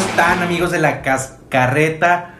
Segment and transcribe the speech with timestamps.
[0.00, 2.34] están amigos de la Cascarreta?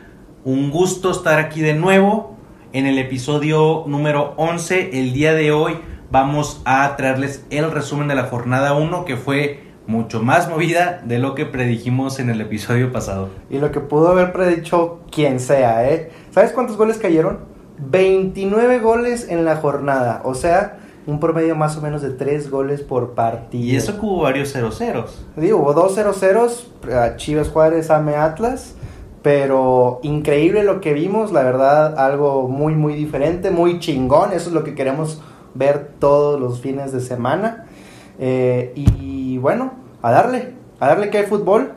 [0.45, 2.37] Un gusto estar aquí de nuevo
[2.73, 4.99] en el episodio número 11.
[4.99, 5.79] El día de hoy
[6.11, 11.19] vamos a traerles el resumen de la jornada 1 que fue mucho más movida de
[11.19, 13.29] lo que predijimos en el episodio pasado.
[13.51, 16.11] Y lo que pudo haber predicho quien sea, ¿eh?
[16.31, 17.41] ¿Sabes cuántos goles cayeron?
[17.79, 20.79] 29 goles en la jornada, o sea,
[21.11, 23.65] un promedio más o menos de 3 goles por partido.
[23.65, 25.05] Y eso que hubo varios 0-0.
[25.37, 28.77] Digo, hubo dos 0-0, Chivas Juárez, Ame Atlas,
[29.23, 34.55] pero increíble lo que vimos, la verdad, algo muy, muy diferente, muy chingón, eso es
[34.55, 35.21] lo que queremos
[35.55, 37.67] ver todos los fines de semana.
[38.19, 41.73] Eh, y bueno, a darle, a darle que hay fútbol.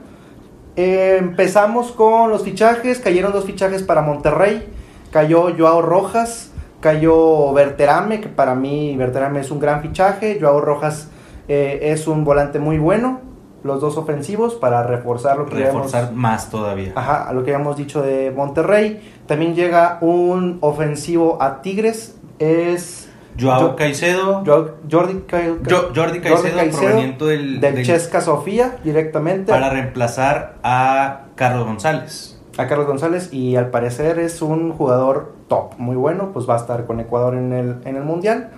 [0.75, 4.67] Eh, empezamos con los fichajes, cayeron dos fichajes para Monterrey,
[5.11, 6.52] cayó Joao Rojas,
[6.83, 11.07] cayó Berterame, que para mí Berterame es un gran fichaje, Joao Rojas
[11.47, 13.21] eh, es un volante muy bueno,
[13.63, 16.91] los dos ofensivos para reforzar lo que Reforzar más todavía.
[16.95, 19.01] Ajá, a lo que habíamos dicho de Monterrey.
[19.25, 24.43] También llega un ofensivo a Tigres, es Joao Jo- Caicedo.
[24.45, 30.55] Jo- Jordi, Ca- Jo- Jordi Caicedo, proveniente del, del, del- Chesca Sofía directamente para reemplazar
[30.61, 32.37] a Carlos González.
[32.57, 36.57] a Carlos González y al parecer es un jugador top, muy bueno, pues va a
[36.57, 38.51] estar con Ecuador en el, en el Mundial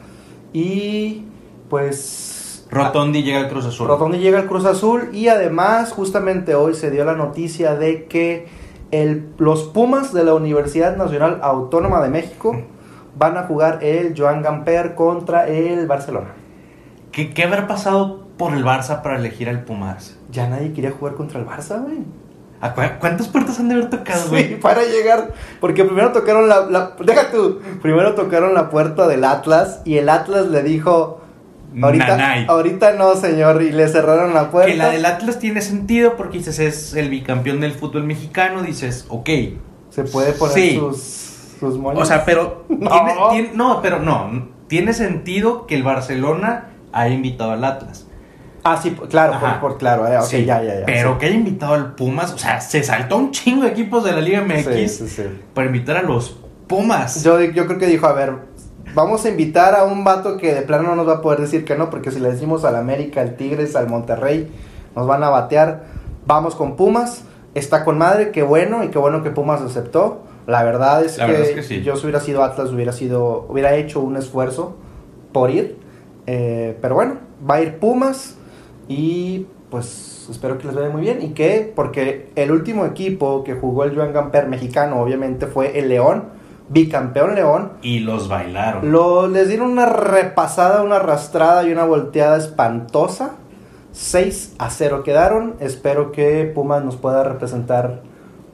[0.53, 1.25] y
[1.69, 3.87] pues Rotondi llega al Cruz Azul.
[3.87, 8.47] Rotondi llega al Cruz Azul y además justamente hoy se dio la noticia de que
[8.91, 12.55] el, los Pumas de la Universidad Nacional Autónoma de México
[13.17, 16.33] van a jugar el Joan Gamper contra el Barcelona.
[17.11, 20.17] ¿Qué, ¿Qué habrá pasado por el Barça para elegir al Pumas?
[20.31, 21.99] Ya nadie quería jugar contra el Barça, güey.
[22.61, 24.47] ¿A cu- ¿Cuántas puertas han de haber tocado, güey?
[24.47, 29.23] Sí, para llegar, porque primero tocaron la, la- deja tú, primero tocaron la puerta del
[29.25, 31.21] Atlas y el Atlas le dijo,
[31.81, 32.45] ahorita, Nanay.
[32.47, 34.71] ahorita no señor, y le cerraron la puerta.
[34.71, 39.05] Que la del Atlas tiene sentido porque dices es el bicampeón del fútbol mexicano, dices,
[39.09, 39.29] ok.
[39.89, 40.75] Se puede poner Sí.
[40.77, 40.97] sus,
[41.59, 42.01] sus moños.
[42.01, 42.89] O sea, pero No.
[42.89, 48.04] tiene- tiene- no, pero no, tiene sentido que el Barcelona haya invitado al Atlas.
[48.67, 50.85] Ah, sí, claro, por, por- claro, eh, Sí, ya, ya, ya.
[50.87, 51.19] Pero sí.
[51.19, 54.21] que haya invitado al Pumas, o sea, se saltó un chingo de equipos de la
[54.21, 55.23] Liga MX sí.
[55.53, 56.35] para invitar a los
[56.67, 57.23] Pumas.
[57.23, 58.33] Yo, yo creo que dijo, a ver,
[58.95, 61.63] vamos a invitar a un vato que de plano no nos va a poder decir
[61.63, 64.51] que no, porque si le decimos al América, al Tigres, al Monterrey,
[64.95, 65.83] nos van a batear.
[66.25, 67.21] Vamos con Pumas,
[67.53, 70.23] está con madre, qué bueno, y qué bueno que Pumas aceptó.
[70.47, 71.83] La verdad es, La que, verdad es que sí.
[71.83, 74.75] yo si hubiera sido Atlas, hubiera sido, hubiera hecho un esfuerzo
[75.33, 75.77] por ir.
[76.25, 78.37] Eh, pero bueno, va a ir Pumas
[78.87, 81.21] y pues espero que les vaya muy bien.
[81.21, 85.89] ¿Y que Porque el último equipo que jugó el Joan Gamper mexicano, obviamente, fue el
[85.89, 86.25] León,
[86.69, 87.71] bicampeón León.
[87.81, 88.91] Y los bailaron.
[88.91, 93.35] Lo, les dieron una repasada, una arrastrada y una volteada espantosa.
[93.91, 95.55] 6 a 0 quedaron.
[95.59, 98.01] Espero que Pumas nos pueda representar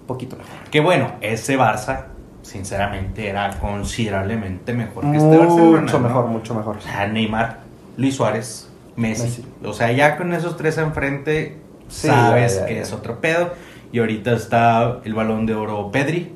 [0.01, 0.69] un poquito mejor.
[0.69, 2.05] Que bueno, ese Barça,
[2.41, 5.81] sinceramente, era considerablemente mejor que este Barcelona.
[5.81, 6.07] Mucho ¿no?
[6.07, 6.77] mejor, mucho mejor.
[6.77, 7.59] O sea, Neymar,
[7.97, 9.23] Luis Suárez, Messi.
[9.23, 9.45] Messi.
[9.65, 11.57] O sea, ya con esos tres enfrente,
[11.87, 12.81] Sí, sabes ya, ya, que ya.
[12.81, 13.49] es otro pedo.
[13.91, 16.33] Y ahorita está el balón de oro Pedri,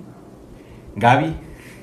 [0.95, 1.35] Gaby.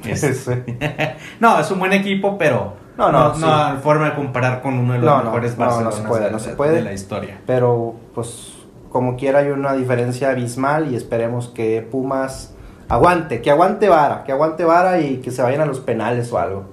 [0.04, 0.50] Es-
[1.40, 3.42] no, es un buen equipo, pero No, no, sí.
[3.46, 6.02] hay forma de comparar con uno de los No, no, mejores no, no Barcelonas se
[6.08, 6.72] puede, de, no se de- puede.
[6.74, 7.40] de la historia.
[7.46, 8.52] Pero pues
[8.90, 12.54] como quiera hay una diferencia abismal y esperemos que Pumas
[12.90, 16.38] aguante, que aguante vara, que aguante vara y que se vayan a los penales o
[16.38, 16.64] algo.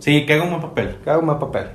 [0.00, 0.96] Sí, que haga un buen papel.
[1.04, 1.68] Que haga un buen papel.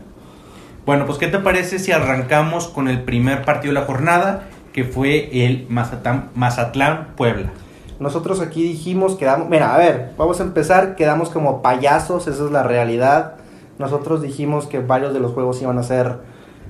[0.86, 4.84] Bueno, pues ¿qué te parece si arrancamos con el primer partido de la jornada, que
[4.84, 7.52] fue el Mazatlán, Mazatlán Puebla?
[8.00, 12.52] Nosotros aquí dijimos, quedamos, mira, a ver, vamos a empezar, quedamos como payasos, esa es
[12.52, 13.36] la realidad.
[13.80, 16.18] Nosotros dijimos que varios de los juegos iban a ser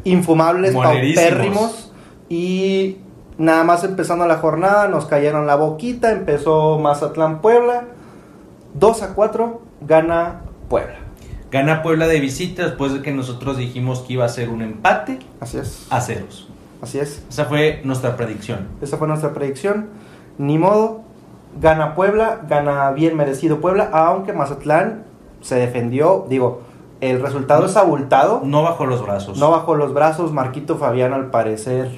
[0.04, 1.92] infumables, paupérrimos,
[2.30, 3.00] y
[3.40, 7.86] nada más empezando la jornada nos cayeron la boquita, empezó Mazatlán Puebla,
[8.76, 11.03] 2 a 4, gana Puebla.
[11.54, 15.20] Gana Puebla de visita después de que nosotros dijimos que iba a ser un empate
[15.40, 16.50] Así es, a ceros.
[16.82, 17.24] así es.
[17.30, 18.68] Esa fue nuestra predicción.
[18.82, 19.90] Esa fue nuestra predicción.
[20.40, 21.02] Ni modo,
[21.62, 25.04] gana Puebla, gana bien merecido Puebla, aunque Mazatlán
[25.42, 26.64] se defendió, digo,
[27.02, 29.38] el resultado es abultado, No bajó los brazos.
[29.38, 31.92] no bajó los brazos, Marquito Fabián al parecer,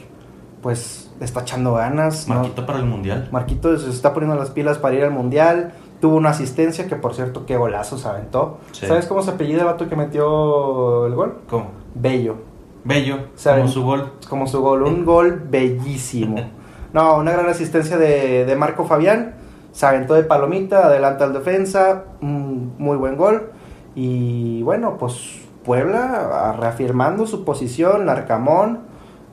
[0.61, 2.27] pues está echando ganas.
[2.27, 2.35] ¿no?
[2.35, 3.29] Marquito para el Mundial.
[3.31, 5.71] Marquito se está poniendo las pilas para ir al Mundial,
[6.01, 8.59] tuvo una asistencia que por cierto, qué golazo se aventó.
[8.71, 8.85] Sí.
[8.85, 11.39] ¿Sabes cómo se apellida el vato que metió el gol?
[11.49, 11.67] ¿Cómo?
[11.93, 12.35] Bello.
[12.83, 13.61] Bello, Saben.
[13.61, 14.11] como su gol.
[14.29, 16.37] como su gol, un gol bellísimo.
[16.93, 19.35] No, una gran asistencia de, de Marco Fabián,
[19.73, 23.51] se aventó de palomita, adelanta al defensa, un muy buen gol.
[23.95, 28.79] Y bueno, pues Puebla ah, reafirmando su posición, Larcamón,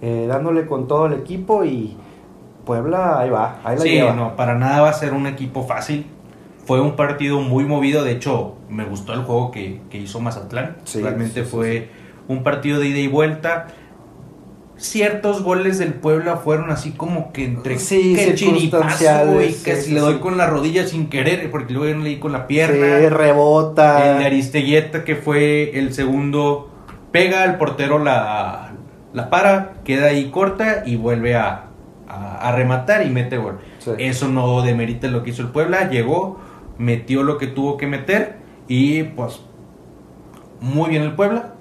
[0.01, 1.97] eh, dándole con todo el equipo y
[2.65, 4.13] Puebla, ahí va, ahí la Sí, lleva.
[4.15, 6.11] no, para nada va a ser un equipo fácil.
[6.65, 10.77] Fue un partido muy movido, de hecho, me gustó el juego que, que hizo Mazatlán.
[10.85, 11.89] Sí, Realmente sí, fue
[12.29, 13.67] un partido de ida y vuelta.
[14.77, 19.83] Ciertos goles del Puebla fueron así como que entre Sí, que chiripazo y que sí,
[19.83, 22.47] si sí, le doy con la rodilla sin querer, porque luego le di con la
[22.49, 22.99] pierna.
[22.99, 24.13] Sí, rebota.
[24.13, 26.71] El de Aristeguieta, que fue el segundo,
[27.13, 28.73] pega, el portero la,
[29.13, 31.67] la para, queda ahí corta y vuelve a,
[32.09, 33.59] a- a rematar y mete gol.
[33.99, 36.41] Eso no demerita lo que hizo el Puebla, llegó,
[36.79, 38.37] metió lo que tuvo que meter
[38.69, 39.41] y pues
[40.61, 41.55] muy bien el Puebla,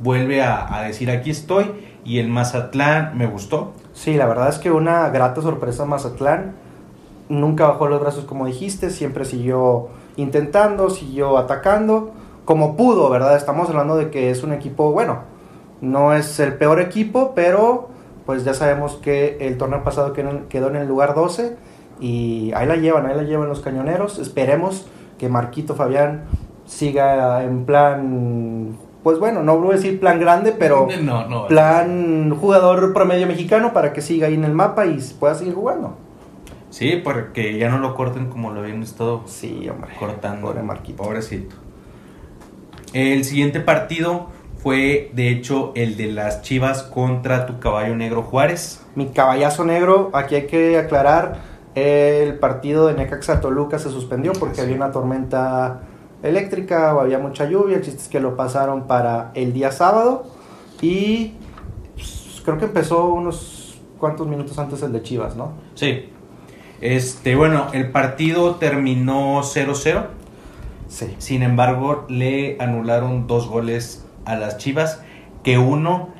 [0.00, 1.70] vuelve a, decir aquí estoy
[2.04, 3.72] y el Mazatlán me gustó.
[3.92, 6.54] Sí, la verdad es que una grata sorpresa Mazatlán.
[7.28, 12.12] Nunca bajó los brazos como dijiste, siempre siguió intentando, siguió atacando,
[12.46, 13.36] como pudo, ¿verdad?
[13.36, 15.20] Estamos hablando de que es un equipo, bueno,
[15.82, 17.90] no es el peor equipo, pero
[18.24, 21.56] pues ya sabemos que el torneo pasado quedó en el lugar 12
[22.00, 24.18] y ahí la llevan, ahí la llevan los cañoneros.
[24.18, 24.86] Esperemos
[25.18, 26.24] que Marquito Fabián
[26.66, 32.30] siga en plan, pues bueno, no voy a decir plan grande, pero no, no, plan
[32.38, 35.96] jugador promedio mexicano para que siga ahí en el mapa y pueda seguir jugando.
[36.70, 39.90] Sí, porque ya no lo corten como lo habían estado Sí, hombre.
[39.98, 40.46] cortando.
[40.48, 41.02] Pobre Marquito.
[41.02, 41.56] Pobrecito.
[42.92, 44.26] El siguiente partido
[44.62, 48.84] fue, de hecho, el de las Chivas contra tu caballo negro Juárez.
[48.94, 51.38] Mi caballazo negro, aquí hay que aclarar,
[51.78, 54.60] el partido de Necaxa Toluca se suspendió porque Sí.
[54.62, 55.80] había una tormenta
[56.22, 60.26] eléctrica o había mucha lluvia, el chiste es que lo pasaron para el día sábado
[60.80, 61.34] y
[61.94, 65.52] pues, creo que empezó unos cuantos minutos antes el de Chivas, ¿no?
[65.74, 66.10] Sí.
[66.80, 70.06] Este, bueno, el partido terminó 0-0.
[70.88, 71.14] Sí.
[71.18, 75.02] Sin embargo, le anularon dos goles a las Chivas.
[75.42, 76.10] Que uno,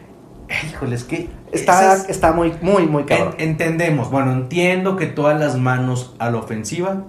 [0.71, 1.29] híjole, es que.
[1.53, 3.35] Está, está muy, muy, muy cabrón.
[3.39, 7.05] En- entendemos, bueno, entiendo que todas las manos a la ofensiva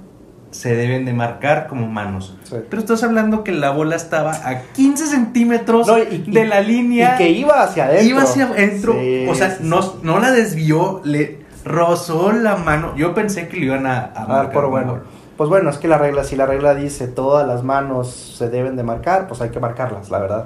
[0.52, 2.36] se deben de marcar como manos.
[2.44, 2.56] Sí.
[2.70, 6.62] Pero estás hablando que la bola estaba a 15 centímetros No, y- y- de la
[6.62, 7.16] línea.
[7.16, 8.08] Y que iba hacia adentro.
[8.10, 8.94] Iba hacia adentro.
[9.00, 12.96] Sí, o sea, sí, no, no la desvió, le rozó la mano.
[12.96, 15.00] Yo pensé que le iban a, a Ah, marcar por un bueno.
[15.38, 18.76] Pues bueno, es que la regla, si la regla dice todas las manos se deben
[18.76, 20.46] de marcar, pues hay que marcarlas, la verdad.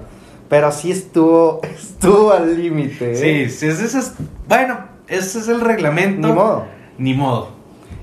[0.53, 3.13] Pero sí estuvo, estuvo al límite.
[3.13, 3.47] ¿eh?
[3.49, 4.13] Sí, sí, ese es,
[4.47, 4.77] bueno,
[5.07, 6.27] ese es el reglamento.
[6.27, 6.63] Ni modo.
[6.99, 7.47] Ni modo.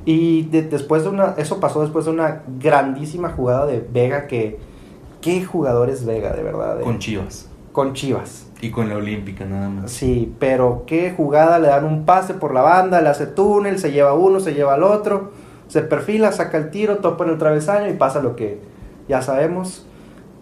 [0.04, 4.58] Y de- después de una, eso pasó después de una grandísima jugada de Vega que,
[5.20, 6.80] qué jugador es Vega, de verdad.
[6.80, 6.82] eh?
[6.82, 7.48] Con Chivas.
[7.70, 8.48] Con Chivas.
[8.60, 9.92] Y con la Olímpica, nada más.
[9.92, 13.92] Sí, pero qué jugada, le dan un pase por la banda, le hace túnel, se
[13.92, 15.30] lleva uno, se lleva al otro,
[15.68, 18.58] se perfila, saca el tiro, topa en el travesaño y pasa lo que
[19.08, 19.86] ya sabemos.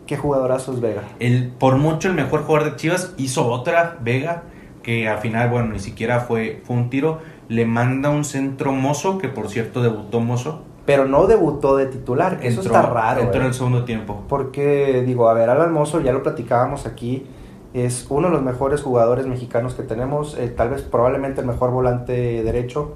[0.09, 1.03] Qué jugadorazo es Vega.
[1.21, 4.45] El, por mucho el mejor jugador de Chivas hizo otra, Vega,
[4.83, 7.19] que al final, bueno, ni siquiera fue, fue un tiro.
[7.49, 10.63] Le manda un centro Mozo, que por cierto debutó Mozo.
[10.87, 13.21] Pero no debutó de titular, eso está raro.
[13.21, 13.43] Entró eh.
[13.43, 14.23] en el segundo tiempo.
[14.31, 17.27] Porque, digo, a ver, Alan Mozo, ya lo platicábamos aquí,
[17.75, 21.71] es uno de los mejores jugadores mexicanos que tenemos, eh, tal vez probablemente el mejor
[21.71, 22.95] volante derecho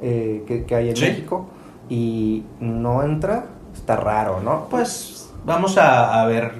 [0.00, 1.06] eh, que, que hay en Sí.
[1.06, 1.46] México,
[1.88, 4.68] y no entra, está raro, ¿no?
[4.70, 6.52] Pues vamos a, a ver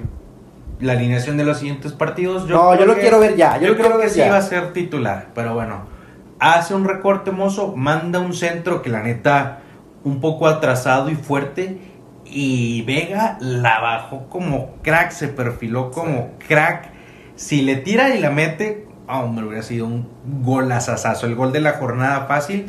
[0.79, 2.47] la alineación de los siguientes partidos.
[2.47, 4.19] No, yo lo que- quiero ver ya, yo Yo, lo creo quiero que ver sí
[4.19, 4.31] ya.
[4.31, 5.93] va a ser titular, pero bueno.
[6.39, 9.59] Hace un recorte mozo, manda un centro que la neta
[10.03, 11.79] un poco atrasado y fuerte
[12.25, 16.89] y Vega la bajó como crack, se perfiló como crack.
[17.35, 20.09] Si le tira y la mete, ah, hombre, hubiera sido un
[20.43, 22.67] golazazazo, el gol de la jornada fácil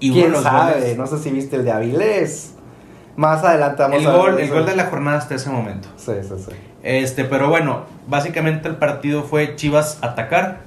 [0.00, 0.72] y uno de ¿Quién los sabe?
[0.74, 2.53] goles- No sé si viste el de Avilés.
[3.16, 4.54] Más adelante vamos el a ver gol, el eso.
[4.54, 5.88] gol de la jornada hasta ese momento.
[5.96, 6.52] Sí, sí, sí.
[6.82, 10.58] Este, pero bueno, básicamente el partido fue Chivas atacar,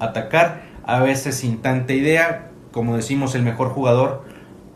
[0.00, 2.48] atacar, a veces sin tanta idea.
[2.72, 4.22] Como decimos, el mejor jugador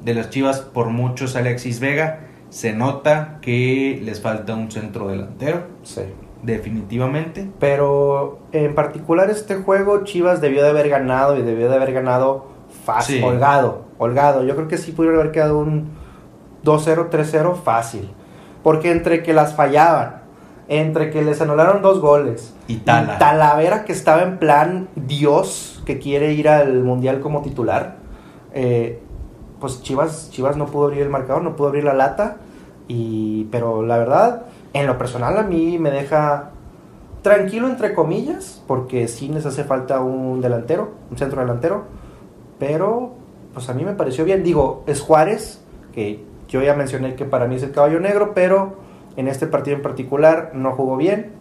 [0.00, 2.20] de las Chivas por mucho es Alexis Vega.
[2.50, 6.02] Se nota que les falta un centro delantero, Sí.
[6.42, 7.48] definitivamente.
[7.58, 12.46] Pero en particular este juego Chivas debió de haber ganado y debió de haber ganado
[12.84, 13.22] fácil, Sí.
[13.22, 14.44] holgado, holgado.
[14.44, 15.90] Yo creo que sí pudieron haber quedado un
[16.66, 18.10] 2-0, 3-0 fácil.
[18.62, 20.22] Porque entre que las fallaban,
[20.68, 23.14] entre que les anularon dos goles, Y Tala.
[23.14, 27.96] y Talavera que estaba en plan Dios, que quiere ir al Mundial como titular,
[28.52, 29.00] eh,
[29.60, 32.38] pues Chivas, Chivas no pudo abrir el marcador, no pudo abrir la lata,
[32.88, 34.42] y, pero la verdad,
[34.72, 36.50] en lo personal a mí me deja
[37.22, 41.84] tranquilo entre comillas, porque sí les hace falta un delantero, un centro delantero,
[42.58, 43.12] pero
[43.54, 47.46] pues a mí me pareció bien, digo, es Juárez, que yo ya mencioné que para
[47.46, 48.76] mí es el caballo negro, pero
[49.16, 51.32] en este partido en particular no jugó bien,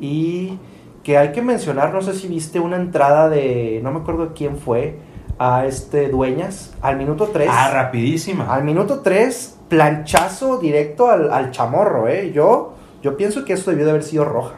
[0.00, 0.58] y
[1.02, 4.56] que hay que mencionar, no sé si viste una entrada de, no me acuerdo quién
[4.56, 4.98] fue,
[5.38, 7.48] a este Dueñas al minuto 3.
[7.50, 8.52] Ah, rapidísima.
[8.52, 12.32] Al minuto 3, planchazo directo al, al chamorro, ¿eh?
[12.32, 14.54] Yo, yo pienso que eso debió de haber sido roja.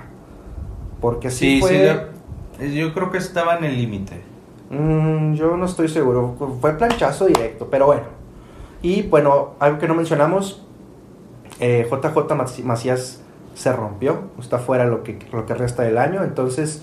[1.00, 2.08] Porque sí, Sí, fue...
[2.58, 4.22] sí, yo creo que estaba en el límite.
[4.70, 6.34] Mm, yo no estoy seguro.
[6.60, 8.15] Fue planchazo directo, pero bueno.
[8.82, 10.64] Y bueno, algo que no mencionamos,
[11.60, 13.22] eh, JJ Maci- Macías
[13.54, 16.82] se rompió, está fuera lo que, lo que resta del año, entonces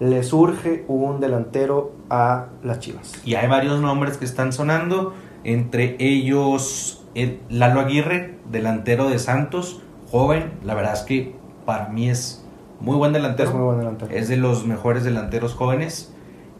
[0.00, 3.12] le surge un delantero a las Chivas.
[3.24, 5.12] Y hay varios nombres que están sonando,
[5.44, 11.36] entre ellos el Lalo Aguirre, delantero de Santos, joven, la verdad es que
[11.66, 12.44] para mí es
[12.80, 13.50] muy buen delantero.
[13.50, 14.10] Es muy buen delantero.
[14.12, 16.12] Es de los mejores delanteros jóvenes.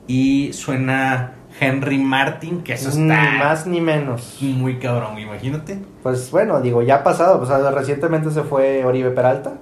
[0.06, 4.38] Y suena Henry Martin, que eso Ni está más ni menos.
[4.40, 5.78] muy cabrón, imagínate.
[6.02, 9.54] Pues bueno, digo, ya ha pasado, pues ah, recientemente se fue Oribe Peralta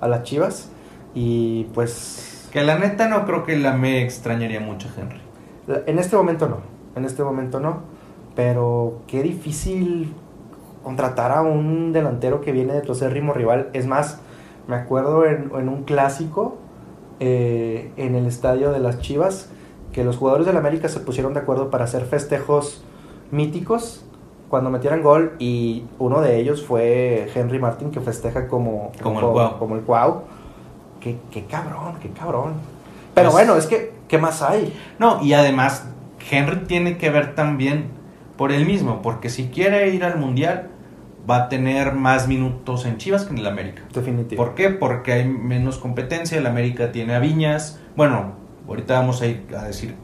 [0.00, 0.70] a las Chivas
[1.14, 5.20] y pues Que la neta no creo que la me extrañaría mucho Henry.
[5.86, 6.58] En este momento no,
[6.96, 7.82] en este momento no,
[8.34, 10.14] pero qué difícil
[10.82, 13.68] contratar a un delantero que viene de tu acérrimo rival.
[13.72, 14.20] Es más,
[14.66, 16.58] me acuerdo en, en un clásico
[17.18, 19.50] eh, en el estadio de las Chivas
[19.92, 22.82] que los jugadores del América se pusieron de acuerdo para hacer festejos
[23.30, 24.04] míticos
[24.48, 29.26] cuando metieran gol y uno de ellos fue Henry Martin que festeja como, Como el
[29.26, 29.58] Cuau.
[29.58, 30.22] como el Cuau.
[31.00, 32.54] Qué, qué cabrón, qué cabrón.
[33.14, 34.76] Pero Pues- bueno, es que, ¿qué más hay?
[34.98, 35.86] No, y además
[36.30, 37.86] Henry tiene que ver también
[38.36, 40.68] por él mismo, porque si quiere ir al Mundial
[41.30, 43.82] va a tener más minutos en Chivas que en el América.
[43.92, 44.42] Definitivo.
[44.44, 44.70] ¿Por qué?
[44.70, 48.32] Porque hay menos competencia, el América tiene a Viñas, bueno,
[48.70, 49.94] ahorita vamos a ir a decir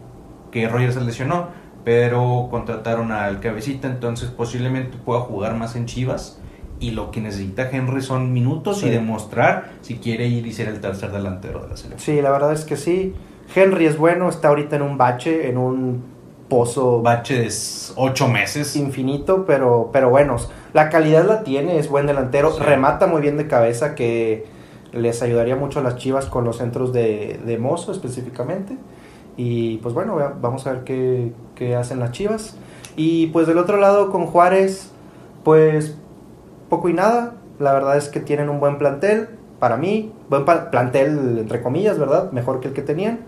[0.50, 1.49] que Roger se lesionó,
[1.85, 6.38] pero contrataron al cabecita, entonces posiblemente pueda jugar más en Chivas.
[6.78, 8.87] Y lo que necesita Henry son minutos Sí.
[8.88, 12.16] y demostrar si quiere ir y ser el tercer delantero de la selección.
[12.16, 13.14] Sí, la verdad es que sí.
[13.54, 16.02] Henry es bueno, está ahorita en un bache, en un
[16.49, 17.50] pozo Bache de
[17.96, 18.76] ocho meses.
[18.76, 20.37] infinito, pero, pero bueno,
[20.75, 22.62] la calidad la tiene, es buen delantero, Sí.
[22.62, 24.46] remata muy bien de cabeza, que
[24.96, 28.76] les ayudaría mucho a las Chivas con los centros de, de Mozo específicamente.
[29.36, 32.56] Y pues bueno, vamos a ver qué, qué hacen las Chivas.
[32.96, 34.90] Y pues del otro lado con Juárez,
[35.44, 35.96] pues
[36.70, 37.34] poco y nada.
[37.58, 42.32] La verdad es que tienen un buen plantel, para mí, buen plantel entre comillas, ¿verdad?
[42.32, 43.20] Mejor que el que tenían.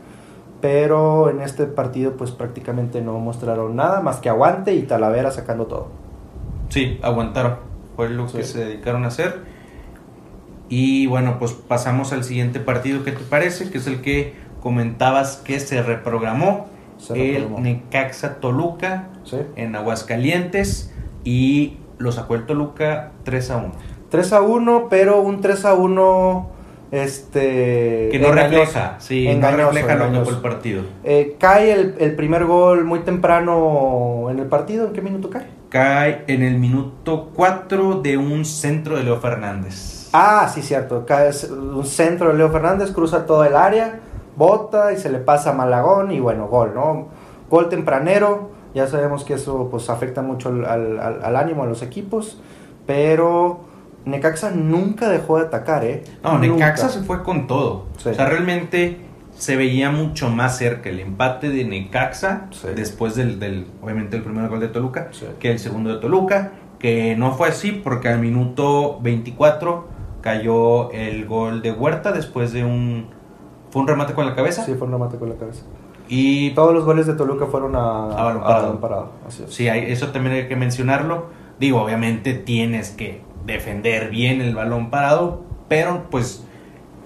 [0.61, 5.67] Pero en este partido pues prácticamente no mostraron nada más que aguante y Talavera sacando
[5.67, 5.89] todo.
[6.69, 7.57] Sí, aguantaron.
[7.97, 8.53] Fue lo que Sí.
[8.55, 9.43] se dedicaron a hacer.
[10.69, 13.05] Y bueno, pues pasamos al siguiente partido.
[13.05, 13.71] ¿Qué te parece?
[13.71, 16.67] Que es el que comentabas que se reprogramó.
[16.99, 17.61] Se el reprogramó.
[17.61, 19.39] Necaxa Toluca ¿Sí?
[19.57, 20.93] en Aguascalientes.
[21.25, 23.73] Y lo sacó el Toluca 3 a 1.
[24.11, 26.51] 3 a 1, pero un 3 a 1
[26.91, 28.59] este Que no engañoso.
[28.59, 30.83] refleja, sí, no Engañoso, refleja lo que fue el partido.
[31.05, 34.87] Eh, cae el, el primer gol muy temprano en el partido.
[34.87, 35.47] ¿En qué minuto cae?
[35.69, 39.98] Cae en el minuto 4 de un centro de Leo Fernández.
[40.13, 41.05] Ah, sí, cierto.
[41.29, 44.01] Es un centro de Leo Fernández, cruza todo el área,
[44.37, 47.09] bota y se le pasa a Malagón y bueno, gol, ¿no?
[47.51, 48.51] Gol tempranero.
[48.75, 52.41] Ya sabemos que eso pues afecta mucho al, al- al- al ánimo a los equipos,
[52.87, 53.61] pero
[54.05, 56.05] Necaxa nunca dejó de atacar, ¿eh?
[56.23, 56.47] No, Nunca.
[56.67, 57.87] Necaxa se fue con todo.
[57.99, 58.11] Sí.
[58.11, 59.01] O sea, realmente
[59.37, 62.69] se veía mucho más cerca el empate de Necaxa Sí.
[62.75, 65.27] después del, del, obviamente, el primer gol de Toluca Sí.
[65.39, 71.27] que el segundo de Toluca, que no fue así porque al minuto 24 cayó el
[71.27, 73.07] gol de Huerta después de un...
[73.71, 74.65] Fue un remate con la cabeza.
[74.65, 75.63] Sí, fue un remate con la cabeza.
[76.09, 78.63] Y Todos los goles de Toluca fueron a, A balón parado.
[78.63, 79.53] balón parado, así es.
[79.55, 81.27] sí, hay- eso también hay que mencionarlo.
[81.61, 86.45] Digo, obviamente tienes que defender bien el balón parado, pero pues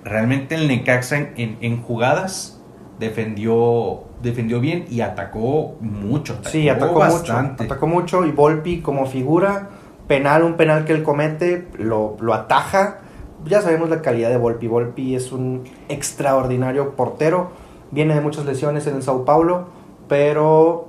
[0.04, 2.60] realmente el Necaxa en, en- en jugadas
[3.00, 6.38] defendió defendió bien y atacó mucho.
[6.44, 7.64] Sí, atacó bastante.
[7.64, 7.72] mucho.
[7.74, 9.70] Atacó mucho y Volpi como figura,
[10.06, 12.98] penal, un penal que él comete, lo, lo ataja.
[13.44, 14.66] Ya sabemos la calidad de Volpi.
[14.68, 17.50] Volpi es un extraordinario portero.
[17.90, 19.68] Viene de muchas lesiones en el Sao Paulo,
[20.08, 20.88] pero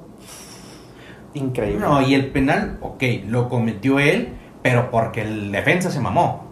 [1.34, 1.80] increíble.
[1.86, 4.30] No, y el penal, ok, lo cometió él,
[4.62, 6.44] pero porque el defensa se mamó.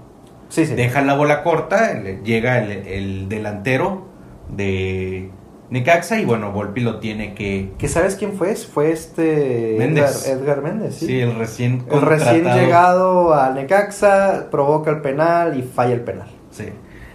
[0.49, 0.73] sí, sí.
[0.75, 4.05] Deja la bola corta, le- llega el, el delantero
[4.49, 5.29] de
[5.71, 7.71] Necaxa y bueno, Volpi lo tiene que...
[7.77, 8.53] ¿Que sabes quién fue?
[8.55, 10.27] Fue este Méndez.
[10.27, 11.05] Edgar, Edgar Méndez, sí.
[11.07, 12.61] Sí, el recién el recién contratado.
[12.61, 16.27] llegado a Necaxa provoca el penal y falla el penal.
[16.51, 16.65] Sí,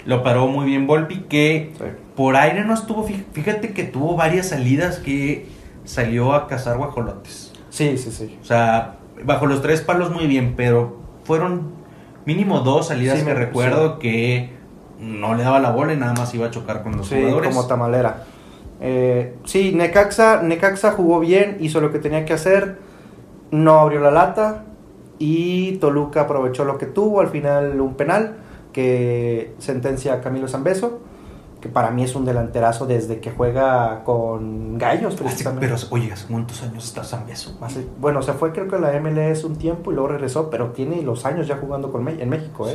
[0.07, 1.85] lo paró muy bien Volpi, que Sí.
[2.17, 3.07] por aire no estuvo...
[3.07, 5.47] fí- Fíjate que tuvo varias salidas que
[5.85, 7.53] salió a cazar guajolotes.
[7.69, 8.39] Sí, sí, sí.
[8.41, 11.73] O sea, bajo los tres palos muy bien, pero fueron
[12.25, 14.51] mínimo dos salidas Sí, que me- recuerdo que
[14.99, 17.51] no le daba la bola y nada más iba a chocar con los Sí, jugadores.
[17.55, 18.25] como tamalera.
[18.81, 22.79] Eh, sí, Necaxa, Necaxa jugó bien, hizo lo que tenía que hacer,
[23.51, 24.65] no abrió la lata
[25.19, 28.37] y Toluca aprovechó lo que tuvo, al final un penal
[28.73, 31.01] que sentencia a Camilo Zambeso,
[31.61, 35.67] que para mí es un delanterazo desde que juega con Gallos precisamente.
[35.67, 37.57] Pero, oye, ¿hace cuántos años está Zambeso?
[37.63, 40.73] Hace- bueno, se fue creo que a la MLS un tiempo y luego regresó, pero
[40.73, 42.73] tiene los años ya jugando con en México, ¿eh?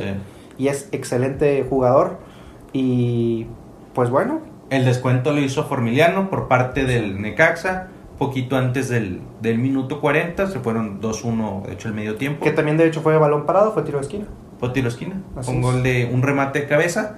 [0.58, 0.64] Sí.
[0.64, 2.18] Y es excelente jugador
[2.72, 3.46] y
[3.94, 4.40] pues bueno,
[4.72, 7.88] El descuento lo hizo Formiliano por parte del Necaxa,
[8.18, 12.42] poquito antes del, del minuto 40, se fueron 2-1, de hecho, el medio tiempo.
[12.44, 14.24] que también de hecho fue balón parado, fue tiro de esquina.
[14.58, 15.62] Fue tiro de esquina, Así un es.
[15.62, 17.16] gol de un remate de cabeza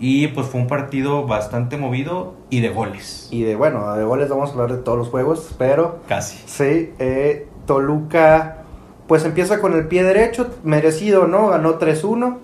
[0.00, 3.28] y pues fue un partido bastante movido y de goles.
[3.30, 6.38] Y de bueno, de goles vamos a hablar de todos los juegos, pero Casi.
[6.46, 8.64] sí, eh, Toluca
[9.06, 11.48] pues empieza con el pie derecho, merecido, ¿no?
[11.50, 12.38] Ganó 3-1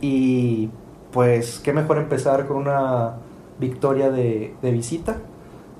[0.00, 0.68] y
[1.12, 3.12] pues qué mejor empezar con una
[3.60, 5.18] victoria de, de visita.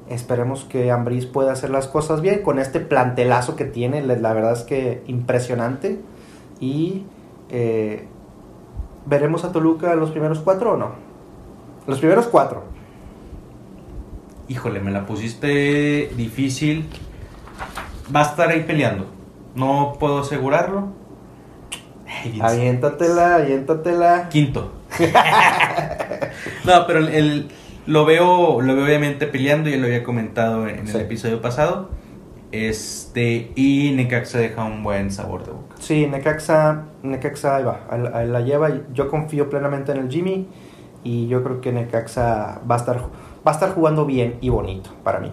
[0.08, 4.52] Esperemos que Ambriz pueda hacer las cosas bien con este plantelazo que tiene, la verdad
[4.52, 6.00] es que impresionante.
[6.60, 7.04] Y
[7.48, 8.06] eh,
[9.06, 10.90] veremos a Toluca los primeros cuatro o no.
[11.86, 12.64] Los primeros cuatro.
[14.48, 16.88] Híjole, me la pusiste difícil.
[18.14, 19.06] Va a estar ahí peleando.
[19.54, 20.88] No puedo asegurarlo.
[22.40, 24.28] Aviéntatela, aviéntatela.
[24.28, 24.72] Quinto.
[26.64, 27.50] no, pero el, el-
[27.86, 30.96] lo veo, lo veo obviamente peleando, ya lo había comentado en Sí.
[30.96, 31.88] el episodio pasado.
[32.52, 35.76] Este, y Necaxa deja un buen sabor de boca.
[35.78, 37.80] Sí, Necaxa, Necaxa ahí va,
[38.24, 38.70] la lleva.
[38.92, 40.48] Yo confío plenamente en el Jimmy
[41.04, 42.98] y yo creo que Necaxa va a estar,
[43.46, 45.30] va a estar jugando bien y bonito para mí.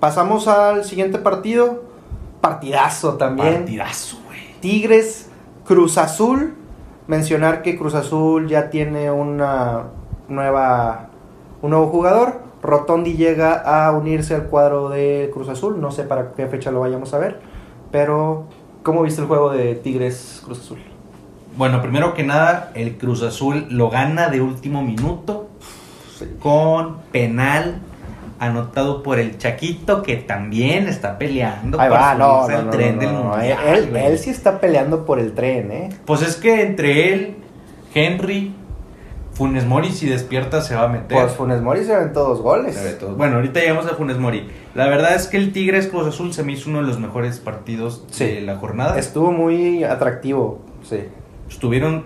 [0.00, 1.84] Pasamos al siguiente partido,
[2.40, 3.54] partidazo también.
[3.54, 4.40] Partidazo, güey.
[4.60, 5.30] Tigres,
[5.64, 6.54] Cruz Azul.
[7.06, 9.84] Mencionar que Cruz Azul ya tiene una
[10.28, 11.10] nueva,
[11.64, 12.42] un nuevo jugador.
[12.62, 15.80] Rotondi llega a unirse al cuadro de Cruz Azul.
[15.80, 17.40] No sé para qué fecha lo vayamos a ver.
[17.90, 18.44] Pero,
[18.82, 20.78] ¿cómo viste el juego de Tigres Cruz Azul?
[21.56, 25.48] Bueno, primero que nada, el Cruz Azul lo gana de último minuto
[26.38, 27.80] con penal
[28.38, 32.70] anotado por el Chaquito, que también está peleando Ahí por va, no, no, al no,
[32.72, 33.58] tren no, del mundial.
[33.68, 35.88] Él, él sí está peleando por el tren, ¿eh?
[36.04, 37.36] Pues es que entre él,
[37.94, 38.53] Henry,
[39.34, 41.18] Funes Mori, si despierta, se va a meter.
[41.18, 42.98] Pues Funes Mori se aventó dos goles.
[43.00, 43.16] Todo.
[43.16, 44.48] Bueno, ahorita llegamos a Funes Mori.
[44.74, 47.40] La verdad es que el Tigres Cruz Azul se me hizo uno de los mejores
[47.40, 48.26] partidos Sí.
[48.26, 48.96] de la jornada.
[48.98, 51.00] Estuvo muy atractivo, sí.
[51.48, 52.04] Estuvieron,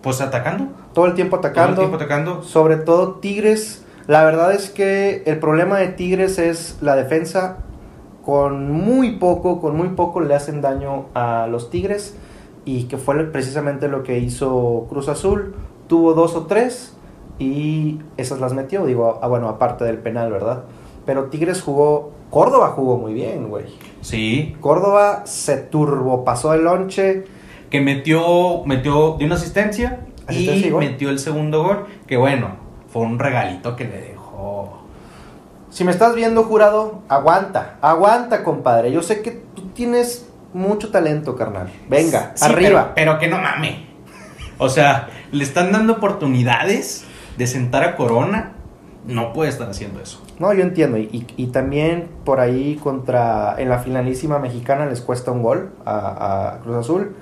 [0.00, 0.68] pues, atacando.
[0.94, 1.72] Todo el tiempo Todo atacando.
[1.82, 2.42] el tiempo atacando.
[2.42, 3.84] Sobre todo Tigres.
[4.06, 7.58] La verdad es que el problema de Tigres es la defensa.
[8.24, 12.16] Con muy poco, con muy poco le hacen daño a los Tigres.
[12.64, 15.54] Y que fue precisamente lo que hizo Cruz Azul.
[15.92, 16.94] Tuvo dos o tres
[17.38, 18.86] y esas las metió.
[18.86, 20.62] Digo, ah, bueno, aparte del penal, ¿verdad?
[21.04, 22.12] Pero Tigres jugó.
[22.30, 23.66] Córdoba jugó muy bien, güey.
[24.00, 24.56] Sí.
[24.60, 27.26] Córdoba se turbopasó el lonche.
[27.68, 31.84] Que metió, metió, dio una asistencia, Asistencia y metió el segundo gol.
[32.06, 32.56] Que bueno,
[32.90, 34.78] fue un regalito que le dejó.
[35.68, 38.92] Si me estás viendo, jurado, aguanta, aguanta, compadre.
[38.92, 41.68] Yo sé que tú tienes mucho talento, carnal.
[41.90, 42.92] Venga, Sí, arriba.
[42.94, 43.92] Pero, pero que no mame.
[44.56, 47.04] O sea, le están dando oportunidades
[47.36, 48.52] de sentar a Corona.
[49.06, 50.22] No puede estar haciendo eso.
[50.38, 50.96] No, yo entiendo.
[50.98, 55.70] Y, y- y también por ahí contra, en la finalísima mexicana les cuesta un gol
[55.84, 57.16] a, a Cruz Azul.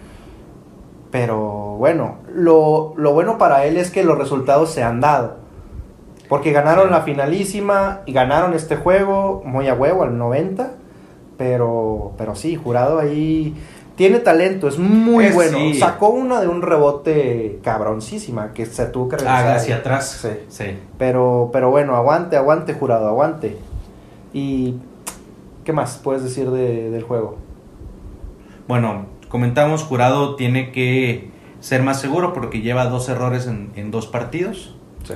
[1.10, 5.38] Pero bueno, lo, lo bueno para él es que los resultados se han dado.
[6.28, 6.90] Porque ganaron Sí.
[6.92, 10.70] la finalísima y ganaron este juego muy a huevo al 90.
[11.36, 13.56] Pero, pero sí, jurado ahí
[14.00, 15.58] tiene talento, es muy bueno.
[15.58, 15.74] sí.
[15.74, 19.46] Sacó una de un rebote cabroncísima que se tuvo que regresar.
[19.48, 20.20] Ah, hacia atrás.
[20.22, 20.28] Sí.
[20.48, 20.64] sí.
[20.96, 23.58] Pero, pero bueno, aguante, aguante, jurado, aguante.
[24.32, 24.76] Y,
[25.64, 27.36] ¿qué más puedes decir de- del juego?
[28.68, 34.06] Bueno, comentamos, Jurado tiene que ser más seguro porque lleva dos errores en, en dos
[34.06, 34.76] partidos.
[35.04, 35.12] Sí.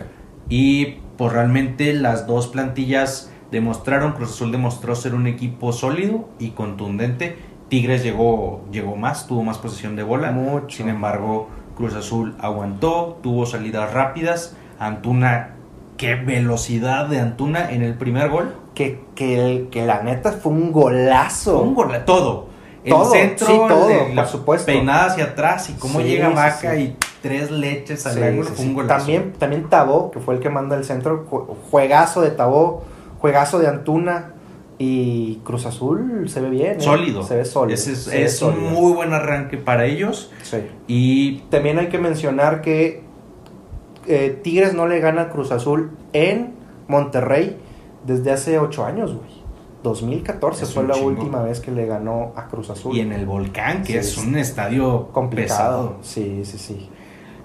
[0.50, 6.50] Y pues realmente las dos plantillas demostraron, Cruz Azul demostró ser un equipo sólido y
[6.50, 7.38] contundente.
[7.68, 10.30] Tigres llegó, llegó más, tuvo más posesión de bola.
[10.32, 10.76] Mucho.
[10.76, 14.56] Sin embargo, Cruz Azul aguantó, tuvo salidas rápidas.
[14.78, 15.54] Antuna,
[15.96, 18.54] qué velocidad de Antuna en el primer gol.
[18.74, 21.60] Que, que, el- que la neta fue un golazo.
[21.62, 22.48] Un gol, todo.
[22.84, 24.66] El Todo, centro, sí, todo, por supuesto.
[24.66, 26.80] peinada hacia atrás y cómo Sí, llega Vaca sí.
[26.82, 28.98] y tres leches al ángulo, fue un golazo.
[28.98, 32.82] También, también Tabó, que fue el que manda el centro, jue- juegazo de Tabó,
[33.20, 34.33] juegazo de Antuna
[34.78, 36.72] y Cruz Azul se ve bien.
[36.78, 36.80] ¿eh?
[36.80, 37.22] sólido.
[37.22, 37.74] Se ve sólido.
[37.74, 40.30] Ese es, un muy buen arranque para ellos.
[40.42, 40.58] Sí.
[40.88, 43.02] Y También hay que mencionar que
[44.06, 46.54] eh, Tigres no le gana a Cruz Azul en
[46.88, 47.56] Monterrey
[48.06, 49.44] desde hace ocho años, güey.
[49.82, 51.08] 2014 Es fue la chingo.
[51.08, 52.96] última vez que le ganó a Cruz Azul.
[52.96, 55.90] Y en el Volcán, que Sí, es es un estadio complicado.
[55.90, 55.98] pesado.
[56.02, 56.88] Sí, sí, sí.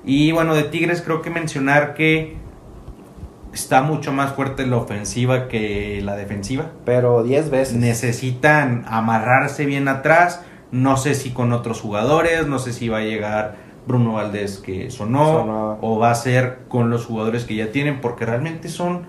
[0.06, 2.38] Y bueno, de Tigres creo que mencionar que
[3.60, 6.72] está mucho más fuerte la ofensiva que la defensiva.
[6.86, 7.76] Pero 10 veces.
[7.78, 10.43] Necesitan amarrarse bien atrás.
[10.72, 13.56] No sé si con otros jugadores, no sé si va a llegar
[13.88, 15.78] Bruno Valdés que sonó, Sonó.
[15.82, 19.04] o va a ser con los jugadores que ya tienen, porque realmente son,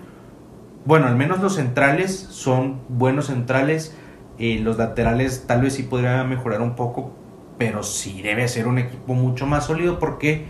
[0.85, 3.95] bueno, al menos los centrales son buenos centrales.
[4.39, 7.11] eh, los laterales tal vez sí podrían mejorar un poco,
[7.59, 10.45] pero sí debe ser un equipo mucho más sólido porque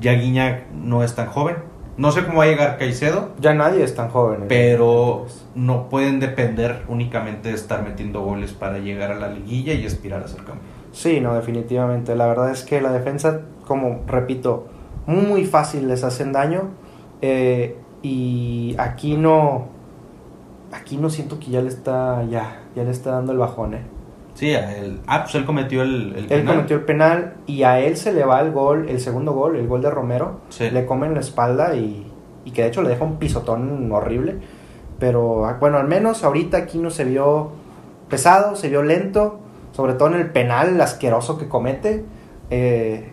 [0.00, 1.56] ya Guiñac no es tan joven.
[1.96, 4.44] No sé cómo va a llegar Caicedo, Ya nadie es tan joven.
[4.48, 9.86] pero no pueden depender únicamente de estar metiendo goles para llegar a la liguilla y
[9.86, 10.58] aspirar a ser campeón.
[10.92, 12.14] Sí, no, definitivamente.
[12.16, 14.66] La verdad es que la defensa, como repito,
[15.06, 16.70] muy fácil les hacen daño.
[17.22, 19.68] eh, y aquí no.
[20.72, 22.22] Aquí no siento que ya le está.
[22.30, 23.82] Ya, ya le está dando el bajón, eh.
[24.36, 26.54] Sí, a él, ah, pues él cometió el, el Él penal.
[26.54, 29.66] cometió el penal y a él se le va el gol, el segundo gol, el
[29.66, 30.40] gol de Romero.
[30.50, 30.70] Sí.
[30.70, 32.06] Le come en la espalda y,
[32.44, 34.36] y que de hecho le deja un pisotón horrible.
[35.00, 37.50] Pero ah, bueno, al menos ahorita aquí no se vio
[38.08, 39.40] pesado, se vio lento,
[39.72, 42.04] sobre todo en el penal, el asqueroso que comete.
[42.50, 43.10] eh,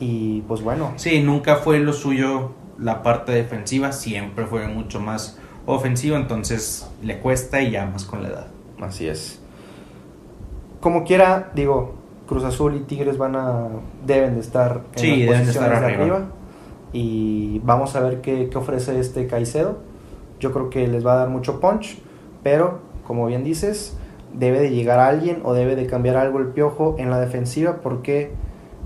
[0.00, 5.38] y pues bueno, Sí, nunca fue lo suyo la parte defensiva, siempre fue mucho más
[5.66, 8.46] ofensivo, entonces le cuesta y ya más con la edad.
[8.80, 9.40] así es.
[10.80, 11.94] Como quiera, digo,
[12.26, 13.68] Cruz Azul y Tigres van a
[14.06, 16.26] deben de estar en Sí, las deben de posiciones estar de arriba.
[16.92, 19.78] Y vamos a ver qué, qué ofrece este Caicedo.
[20.40, 21.98] Yo creo que les va a dar mucho punch,
[22.42, 23.96] pero como bien dices,
[24.34, 28.30] debe de llegar alguien o debe de cambiar algo el piojo en la defensiva porque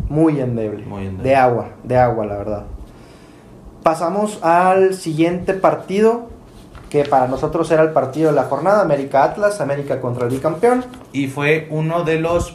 [0.08, 0.84] muy endeble.
[0.86, 1.28] Muy endeble.
[1.28, 2.64] De agua, de agua, la verdad.
[3.82, 6.28] Pasamos al siguiente partido,
[6.92, 10.84] que para nosotros era el partido de la jornada, América Atlas, América contra el bicampeón.
[11.14, 12.54] Y fue uno de los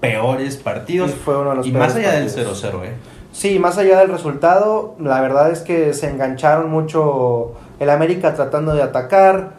[0.00, 1.10] peores partidos.
[1.10, 2.62] Y fue uno de los y peores más allá partidos.
[2.62, 2.92] del 0-0, ¿eh?
[3.32, 8.72] Sí, más allá del resultado, la verdad es que se engancharon mucho el América tratando
[8.74, 9.50] de atacar,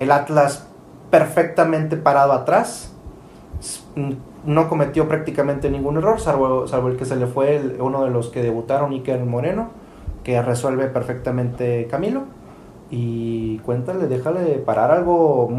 [0.00, 0.66] el Atlas
[1.10, 2.92] perfectamente parado atrás,
[3.96, 8.04] n- no cometió prácticamente ningún error, salvo, salvo el que se le fue el- uno
[8.04, 9.70] de los que debutaron, Iker Moreno,
[10.24, 12.24] que resuelve perfectamente Camilo.
[12.92, 15.50] Y cuéntale, déjale parar algo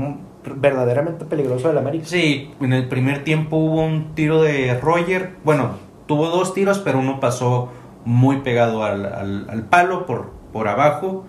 [0.55, 2.05] verdaderamente peligroso del América.
[2.05, 5.31] Sí, en el primer tiempo hubo un tiro de Roger.
[5.43, 5.71] Bueno,
[6.05, 7.69] tuvo dos tiros, pero uno pasó
[8.05, 11.25] muy pegado al, al- al palo por, por abajo.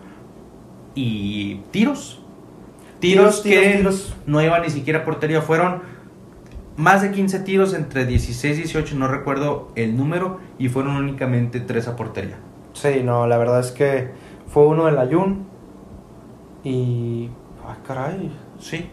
[0.95, 2.21] Y tiros.
[3.01, 4.17] Tiros, Tiros, que tiros, tiros.
[4.27, 5.41] no iban ni siquiera a portería.
[5.43, 5.83] Fueron
[6.77, 10.39] más de 15 tiros entre 16 y 18, no recuerdo el número.
[10.59, 12.37] Y fueron únicamente 3 a portería.
[12.75, 14.11] Sí, no, la verdad es que
[14.49, 15.47] fue uno del Ayun.
[16.65, 17.29] Y.
[17.67, 18.33] ¡Ay, caray!
[18.59, 18.91] Sí.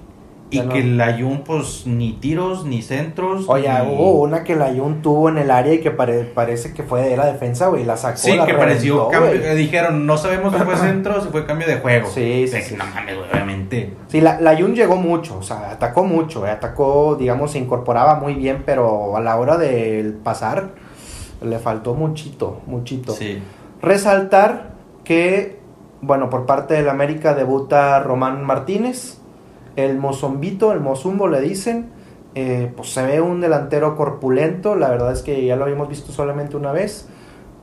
[0.54, 3.46] Y Ya no- que el Ayun, pues ni tiros, ni centros.
[3.48, 6.74] Oye, ni- hubo una que el Ayun tuvo en el área y que pare- parece
[6.74, 7.86] que fue de la defensa, güey.
[7.86, 8.18] La sacó.
[8.18, 9.56] Sí, la que pareció cambio.
[9.56, 12.10] Dijeron, no sabemos si fue centro si fue cambio de juego.
[12.10, 12.76] Sí, sí, que sí.
[12.76, 13.94] No mames, obviamente.
[14.10, 18.16] Sí, la, la Ayun llegó mucho, o sea, atacó mucho, eh, atacó, digamos, se incorporaba
[18.16, 20.72] muy bien, pero a la hora del pasar
[21.42, 23.14] le faltó muchito, muchito.
[23.14, 23.42] Sí.
[23.82, 24.72] Resaltar
[25.06, 25.61] que,
[26.02, 29.18] bueno, por parte del América debuta Román Martínez,
[29.76, 31.92] el Mozombito, el Mozumbo le dicen,
[32.36, 36.12] eh, pues se ve un delantero corpulento, la verdad es que ya lo habíamos visto
[36.12, 37.08] solamente una vez,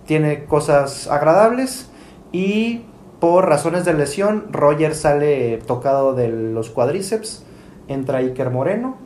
[0.06, 1.90] tiene cosas agradables
[2.32, 2.84] y
[3.20, 7.44] por razones de lesión Roger sale tocado de los cuádriceps,
[7.88, 8.96] entra Iker Moreno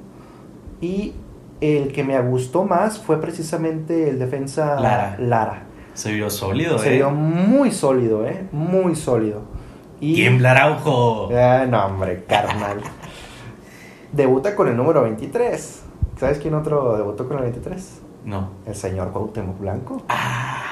[0.81, 1.15] y
[1.61, 5.17] el que me gustó más fue precisamente el defensa Lara.
[5.19, 5.63] Lara.
[5.95, 6.97] Se vio sólido, Se eh.
[6.97, 8.47] vio muy sólido, ¿eh?
[8.53, 9.43] Muy sólido.
[10.01, 10.15] Y...
[10.15, 11.29] Tiembla Araujo.
[11.35, 12.81] Ah, no, hombre, carnal.
[14.13, 15.83] Debuta con el número 23.
[16.19, 18.01] ¿Sabes quién otro debutó con el 23?
[18.25, 18.51] No.
[18.67, 20.03] El señor Cuauhtémoc Blanco.
[20.09, 20.63] Ah,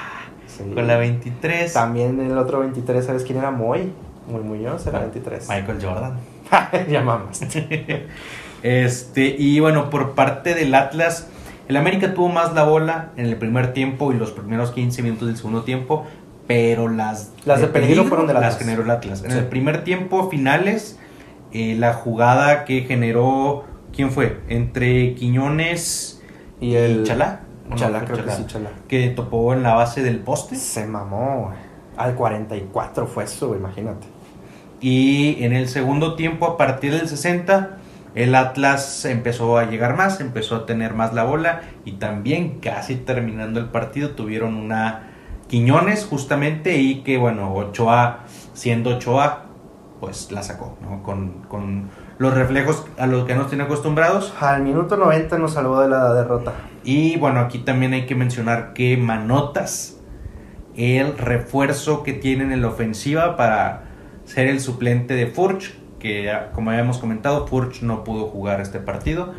[0.47, 0.65] Sí.
[0.75, 1.73] con la 23.
[1.73, 3.51] También el otro 23, ¿sabes quién era?
[3.51, 3.93] Moy.
[4.29, 5.49] Muy Muñoz era 23.
[5.49, 6.19] Michael Jordan.
[6.91, 7.41] ya mamas.
[8.63, 11.29] Este, y bueno, por parte del Atlas,
[11.71, 15.29] el América tuvo más la bola en el primer tiempo y los primeros 15 minutos
[15.29, 16.05] del segundo tiempo,
[16.49, 18.59] pero las, Las de peligro fueron del las Atlas.
[18.59, 19.23] generó el Atlas.
[19.25, 19.39] En Sí.
[19.39, 20.99] el primer tiempo, finales,
[21.53, 24.41] eh, la jugada que generó, ¿quién fue?
[24.49, 26.21] Entre Quiñones
[26.61, 27.05] Y el.
[27.05, 27.43] Chalá.
[27.69, 28.71] ¿O no Chalá, creo que sí, Chalá.
[28.89, 30.57] Que topó en la base del poste.
[30.57, 31.53] Se mamó.
[31.97, 34.07] Al 44 fue eso, imagínate.
[34.81, 37.77] Y en el segundo tiempo, a partir del 60,
[38.15, 42.97] el Atlas empezó a llegar más, empezó a tener más la bola y también casi
[42.97, 45.07] terminando el partido tuvieron una
[45.49, 48.21] Quiñones justamente y que bueno, Ochoa,
[48.55, 49.47] siendo Ochoa,
[49.99, 51.03] pues la sacó, ¿no?
[51.03, 54.33] Con, con los reflejos a los que nos tiene acostumbrados.
[54.41, 56.53] Al minuto 90 nos salvó de la derrota.
[56.85, 59.99] Y bueno, aquí también hay que mencionar que Manotas,
[60.77, 63.85] el refuerzo que tienen en la ofensiva para
[64.25, 69.33] ser el suplente de Furch, que como habíamos comentado, Furch no pudo jugar este partido,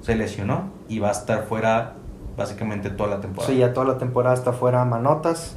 [0.00, 1.94] se lesionó y va a estar fuera
[2.36, 3.52] básicamente toda la temporada.
[3.52, 5.56] Sí, ya toda la temporada está fuera Manotas.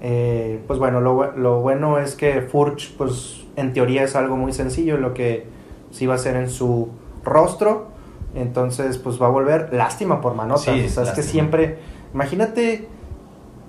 [0.00, 4.52] Eh, pues bueno, lo, lo, bueno es que Furch, pues en teoría es algo muy
[4.52, 5.46] sencillo, lo que
[5.90, 6.88] sí va a ser en su
[7.22, 7.88] rostro.
[8.34, 9.72] Entonces, pues va a volver.
[9.72, 10.62] Lástima por Manotas.
[10.62, 11.78] Sí, o sea, es que siempre.
[12.14, 12.88] Imagínate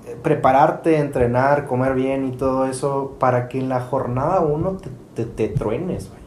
[0.06, 4.90] eh, prepararte, entrenar, comer bien y todo eso para que en la jornada uno te,
[5.16, 6.22] te, te truenes, güey.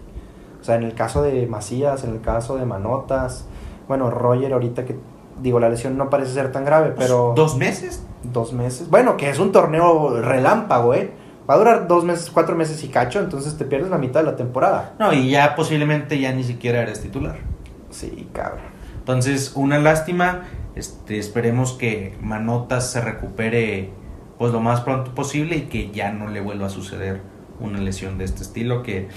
[0.61, 3.47] O sea, en el caso de Macías, en el caso de Manotas.
[3.89, 4.97] Bueno, Roger, ahorita que.
[5.41, 7.35] Digo, la lesión no parece ser tan grave, pero.
[7.37, 8.05] ¿Dos meses?
[8.25, 8.91] Dos meses.
[8.91, 11.13] Bueno, que es un torneo relámpago, ¿eh?
[11.49, 14.27] Va a durar dos meses, cuatro meses y cacho, entonces te pierdes la mitad de
[14.27, 14.95] la temporada.
[14.99, 17.37] No, y ya posiblemente ya ni siquiera eres titular.
[17.91, 18.65] Sí, cabrón.
[18.99, 20.43] Entonces, una lástima.
[20.75, 23.91] Este, esperemos que Manotas se recupere
[24.37, 27.23] pues lo más pronto posible y que ya no le vuelva a suceder
[27.61, 29.09] una lesión de este estilo que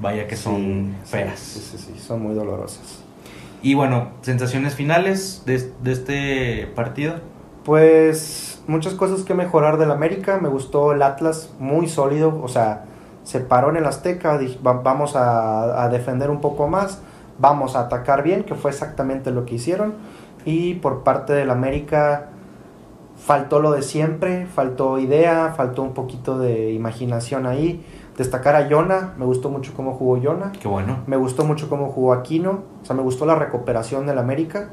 [0.00, 1.38] vaya que son Sí, feas.
[1.40, 3.02] Sí, sí, sí, son muy dolorosas.
[3.62, 7.14] Y bueno, sensaciones finales de, de este partido.
[7.64, 10.38] Pues muchas cosas que mejorar del América.
[10.40, 12.40] Me gustó el Atlas, muy sólido.
[12.42, 12.84] O sea,
[13.24, 14.38] se paró en el Azteca.
[14.38, 17.00] dije, "Va- vamos a, a defender un poco más.
[17.38, 19.94] Vamos a atacar bien, que fue exactamente lo que hicieron.
[20.44, 22.28] Y por parte del América
[23.26, 24.46] faltó lo de siempre.
[24.46, 27.84] Faltó idea, faltó un poquito de imaginación ahí.
[28.16, 29.14] Destacar a Yona.
[29.18, 30.52] Me gustó mucho cómo jugó Yona.
[30.52, 31.00] Qué bueno.
[31.08, 32.62] Me gustó mucho cómo jugó Aquino.
[32.82, 34.70] O sea, me gustó la recuperación del América.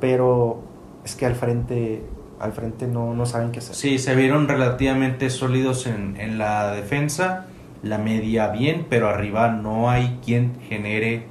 [0.00, 0.62] Pero
[1.04, 2.02] es que al frente,
[2.40, 3.76] al frente no, no saben qué hacer.
[3.76, 7.46] Sí, se vieron relativamente sólidos en, en la defensa.
[7.82, 11.26] La media bien, pero arriba no hay quien genere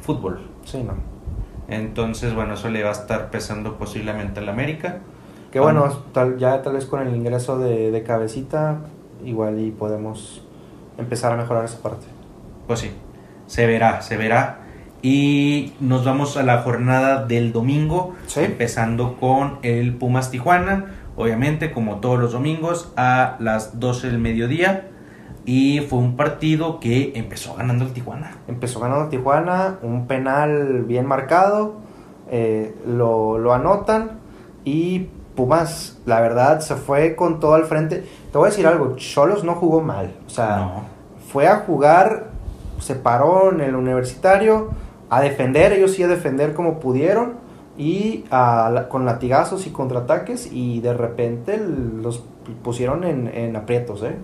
[0.00, 0.40] fútbol.
[0.64, 0.94] Sí, no.
[1.68, 5.02] Entonces, bueno, eso le va a estar pesando posiblemente al América.
[5.50, 8.78] Que bueno, tal, ya tal vez con el ingreso de, de cabecita,
[9.24, 10.44] igual y podemos
[10.98, 12.06] empezar a mejorar esa parte.
[12.66, 12.90] Pues sí,
[13.46, 14.58] se verá, se verá.
[15.02, 18.40] Y nos vamos a la jornada del domingo, Sí.
[18.40, 20.86] empezando con el Pumas Tijuana,
[21.16, 24.86] obviamente como todos los domingos a las 12 del mediodía.
[25.46, 28.36] Y fue un partido que empezó ganando el Tijuana.
[28.46, 31.76] Empezó ganando Tijuana, un penal bien marcado,
[32.30, 34.20] eh, lo, lo anotan
[34.64, 35.08] y
[35.40, 38.04] Pumas, la verdad, se fue con todo al frente.
[38.30, 40.72] Te voy a decir algo, Cholos no jugó mal, o sea, No.
[41.32, 42.26] fue a jugar,
[42.78, 44.68] se paró en el universitario,
[45.08, 47.36] a defender, ellos sí a defender como pudieron,
[47.78, 52.22] y a con latigazos y contraataques, y de repente los
[52.62, 54.16] pusieron en, en aprietos, ¿eh?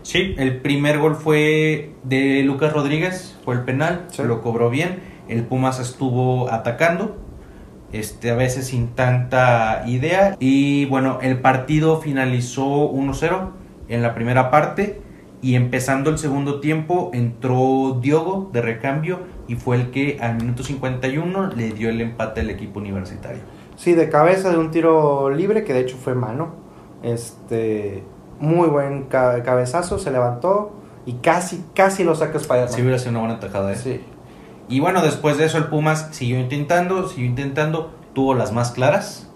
[0.00, 4.22] Sí, el primer gol fue de Lucas Rodríguez, fue el penal, Sí.
[4.22, 5.00] lo cobró bien.
[5.28, 7.16] El Pumas estuvo atacando,
[7.92, 10.36] este, a veces sin tanta idea.
[10.40, 13.50] Y bueno, el partido finalizó 1-0
[13.88, 15.00] en la primera parte.
[15.44, 20.62] Y empezando el segundo tiempo, entró Diogo de recambio y fue el que al minuto
[20.62, 23.40] 51 le dio el empate al equipo universitario.
[23.74, 26.54] Sí, de cabeza de un tiro libre, que de hecho fue mano.
[27.02, 28.04] Este,
[28.38, 30.72] muy buen ca- cabezazo, se levantó
[31.06, 32.72] y casi, casi lo saca Spider-Man.
[32.72, 33.72] Sí, hubiera sido una buena tajada.
[33.72, 33.76] ¿eh?
[33.76, 34.00] Sí.
[34.68, 39.28] Y bueno, después de eso el Pumas siguió intentando, siguió intentando, tuvo las más claras.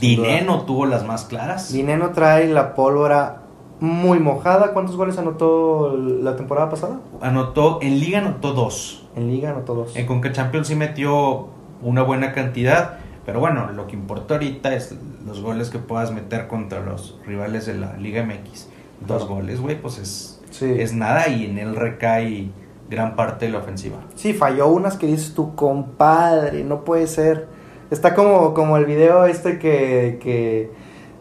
[0.00, 1.72] Dineno tuvo las más claras.
[1.72, 3.42] Dineno trae la pólvora
[3.80, 4.72] muy mojada.
[4.72, 6.98] ¿Cuántos goles anotó la temporada pasada?
[7.20, 9.04] Anotó, en Liga anotó dos.
[9.14, 9.96] En Liga anotó dos.
[9.96, 11.48] En Conca Champions sí metió
[11.82, 12.98] una buena cantidad.
[13.24, 14.94] Pero bueno, lo que importa ahorita es
[15.26, 18.68] los goles que puedas meter contra los rivales de la Liga MX.
[19.06, 20.66] Dos goles, güey, pues es, Sí.
[20.78, 22.50] es nada y en él recae
[22.88, 23.98] gran parte de la ofensiva.
[24.14, 27.48] Sí, falló unas que dices tú, compadre, no puede ser.
[27.90, 30.70] Está como, como el video este que, que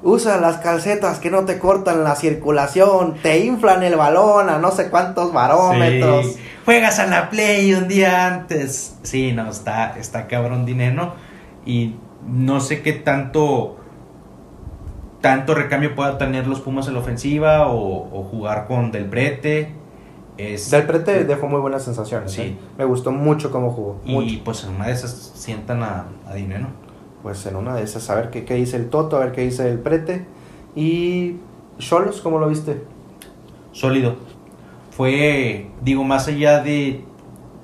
[0.04, 4.72] usa las calcetas que no te cortan la circulación, te inflan el balón a no
[4.72, 6.34] sé cuántos barómetros.
[6.34, 6.40] Sí.
[6.66, 8.98] Juegas a la Play un día antes.
[9.04, 11.14] Sí, no, está, está cabrón dinero.
[11.66, 11.96] Y
[12.28, 13.78] no sé qué tanto
[15.22, 19.74] tanto recambio pueda tener los Pumas en la ofensiva o, o jugar con Del Brete.
[20.38, 22.32] Es, Del Prete dejó muy buenas sensaciones.
[22.32, 22.42] Sí.
[22.42, 22.58] ¿eh?
[22.78, 24.02] Me gustó mucho cómo jugó.
[24.06, 24.44] y mucho.
[24.44, 26.68] pues en una de esas sientan a, a dinero.
[27.24, 29.42] Pues en una de esas, a ver qué, qué dice el Toto, a ver qué
[29.42, 30.26] dice el Prete.
[30.76, 31.38] Y
[31.80, 32.84] Cholos, ¿cómo lo viste?
[33.72, 34.16] Sólido.
[34.92, 37.04] Fue, digo, más allá de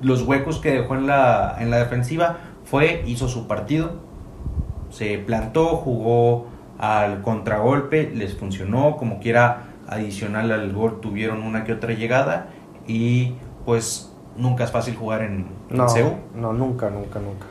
[0.02, 3.94] los huecos que dejó en la, en la defensiva, fue, hizo su partido,
[4.90, 11.74] se plantó, jugó al contragolpe, les funcionó, como quiera, adicional al gol tuvieron una que
[11.74, 12.50] otra llegada
[12.88, 13.34] y
[13.66, 16.14] pues nunca es fácil jugar en, en No, CEU.
[16.36, 17.46] no, nunca, nunca, nunca.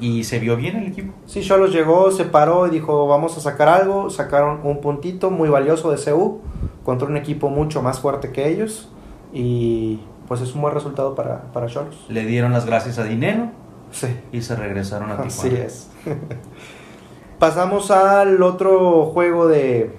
[0.00, 1.14] Y se vio bien el equipo.
[1.24, 4.10] Sí, Cholos llegó, se paró y dijo, vamos a sacar algo.
[4.10, 6.40] Sacaron un puntito muy valioso de CU
[6.84, 8.88] contra un equipo mucho más fuerte que ellos.
[9.32, 12.04] Y pues es un buen resultado para, para Cholos.
[12.08, 13.50] Le dieron las gracias a Dinero
[13.92, 15.28] Sí, y se regresaron a Tijuana.
[15.28, 15.90] así es.
[17.38, 19.94] Pasamos al otro juego de,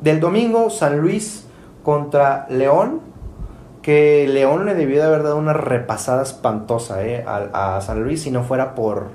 [0.00, 1.46] del domingo, San Luis
[1.82, 3.00] contra León.
[3.86, 8.22] Que León le debió de haber dado una repasada espantosa eh, a, a San Luis
[8.22, 9.10] si no fuera por,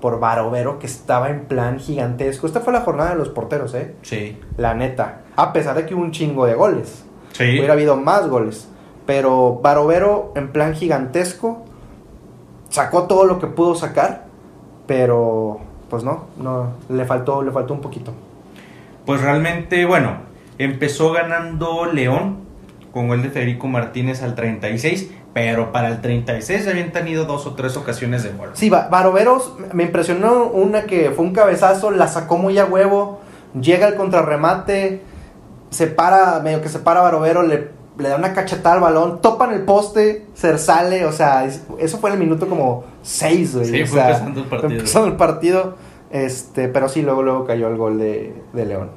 [0.00, 2.46] por Barovero, que estaba en plan gigantesco.
[2.46, 3.96] Esta fue la jornada de los porteros, ¿eh?
[4.02, 4.38] Sí.
[4.56, 5.22] La neta.
[5.34, 7.04] A pesar de que hubo un chingo de goles.
[7.32, 7.42] Sí.
[7.42, 8.68] Hubiera habido más goles.
[9.06, 11.64] Pero Barovero en plan gigantesco
[12.68, 14.26] sacó todo lo que pudo sacar.
[14.86, 15.58] Pero
[15.90, 18.12] pues no, no le faltó, le faltó un poquito.
[19.04, 20.18] Pues realmente, bueno,
[20.58, 22.51] empezó ganando León
[22.92, 27.46] con gol de Federico Martínez al 36, pero para el 36 ya habían tenido dos
[27.46, 28.50] o tres ocasiones de gol.
[28.52, 33.20] Sí, Ba- Baroveros me impresionó una que fue un cabezazo, la sacó muy a huevo,
[33.58, 35.00] llega el contrarremate,
[35.70, 39.54] se para, medio que se para Barovero, le, le da una cachetada al balón, topan
[39.54, 43.66] el poste, se sale, o sea, es- eso fue en el minuto como 6, güey.
[43.66, 44.70] Sí, o fue sea, empezando el partido.
[44.72, 45.76] empezando el partido,
[46.10, 48.90] este, pero sí, luego, luego cayó el gol de, de León.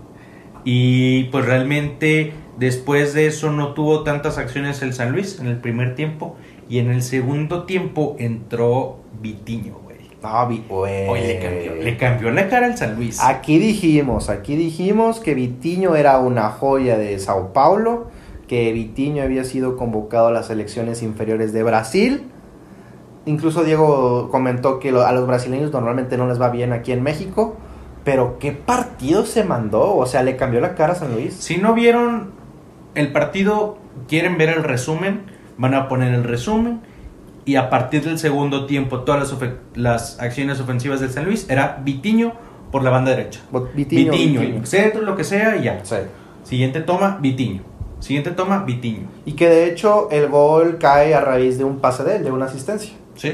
[0.66, 5.58] Y pues realmente después de eso no tuvo tantas acciones el San Luis en el
[5.58, 6.36] primer tiempo
[6.70, 9.96] y en el segundo tiempo entró Vitiño, güey.
[10.24, 11.08] No, vi- güey.
[11.08, 13.22] Oye, le cambió, le cambió la cara al San Luis.
[13.22, 18.08] Aquí dijimos, aquí dijimos que Vitiño era una joya de Sao Paulo,
[18.48, 22.24] que Vitiño había sido convocado a las selecciones inferiores de Brasil.
[23.28, 27.56] Incluso Diego comentó que a los brasileños normalmente no les va bien aquí en México.
[28.04, 31.34] Pero qué partido se mandó, o sea, le cambió la cara a San Luis.
[31.34, 32.34] Si no vieron
[32.96, 33.78] el partido,
[34.08, 35.22] quieren ver el resumen,
[35.58, 36.82] van a poner el resumen
[37.46, 39.40] y a partir del segundo tiempo todas las,
[39.76, 42.34] las acciones ofensivas del San Luis era Vitiño
[42.72, 43.40] por la banda derecha.
[43.76, 44.66] Vitiño, Vitiño, Vitiño.
[44.66, 45.80] centro, lo que sea y ya.
[45.84, 45.96] Sí.
[46.44, 47.62] Siguiente toma, Vitiño.
[48.00, 49.08] Siguiente toma, Vitiño.
[49.26, 52.32] Y que de hecho el gol cae a raíz de un pase de él, de
[52.32, 52.94] una asistencia.
[53.16, 53.34] ¿Sí?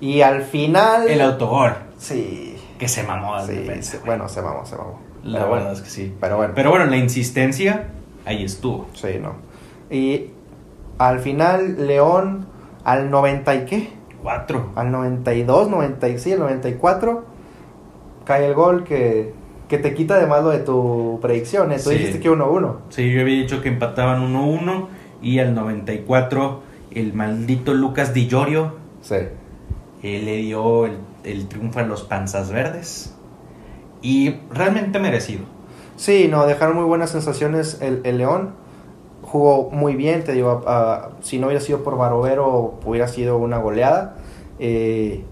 [0.00, 1.08] Y al final...
[1.08, 2.56] El autogol, Sí.
[2.78, 5.00] que se mamó al Sí, defensa, bueno, se mamó, se mamó.
[5.24, 6.14] La Pero verdad bueno, es que sí.
[6.20, 6.52] pero bueno.
[6.54, 7.88] Pero bueno, la insistencia,
[8.28, 8.86] ahí estuvo.
[8.94, 9.34] Sí, no.
[9.90, 10.26] Y
[10.98, 12.46] al final, León,
[12.84, 13.90] al 90 y qué?
[14.22, 14.70] Cuatro.
[14.74, 17.24] Al 92, 96, al 94,
[18.24, 19.32] cae el gol que,
[19.68, 21.72] que te quita además lo de tu predicción.
[21.72, 21.76] ¿eh?
[21.82, 21.96] Tú Sí.
[21.96, 22.76] dijiste que 1-1.
[22.90, 24.88] Sí, yo había dicho que empataban 1-1
[25.22, 26.60] y al 94
[26.90, 29.16] el maldito Lucas Di Llorio Sí.
[30.02, 33.14] eh, le dio el, el triunfo a los Panzas Verdes.
[34.02, 35.44] Y realmente merecido.
[35.98, 38.50] Sí, no, dejaron muy buenas sensaciones el, el León.
[39.22, 43.58] Jugó muy bien, te digo, ah, si no hubiera sido por Barovero, hubiera sido una
[43.58, 44.14] goleada.
[44.60, 45.24] Eh,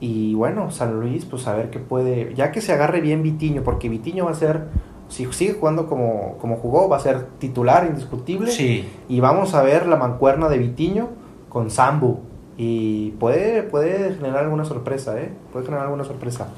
[0.00, 3.62] y bueno, San Luis, pues a ver qué puede, ya que se agarre bien Vitiño,
[3.62, 4.66] porque Vitiño va a ser,
[5.08, 8.50] si sigue jugando como, como jugó, va a ser titular indiscutible.
[8.50, 11.08] Sí, Y vamos a ver la mancuerna de Vitiño
[11.48, 12.20] con Sambu.
[12.58, 15.32] Y puede, puede generar alguna sorpresa, ¿eh?
[15.52, 16.48] Puede generar alguna sorpresa.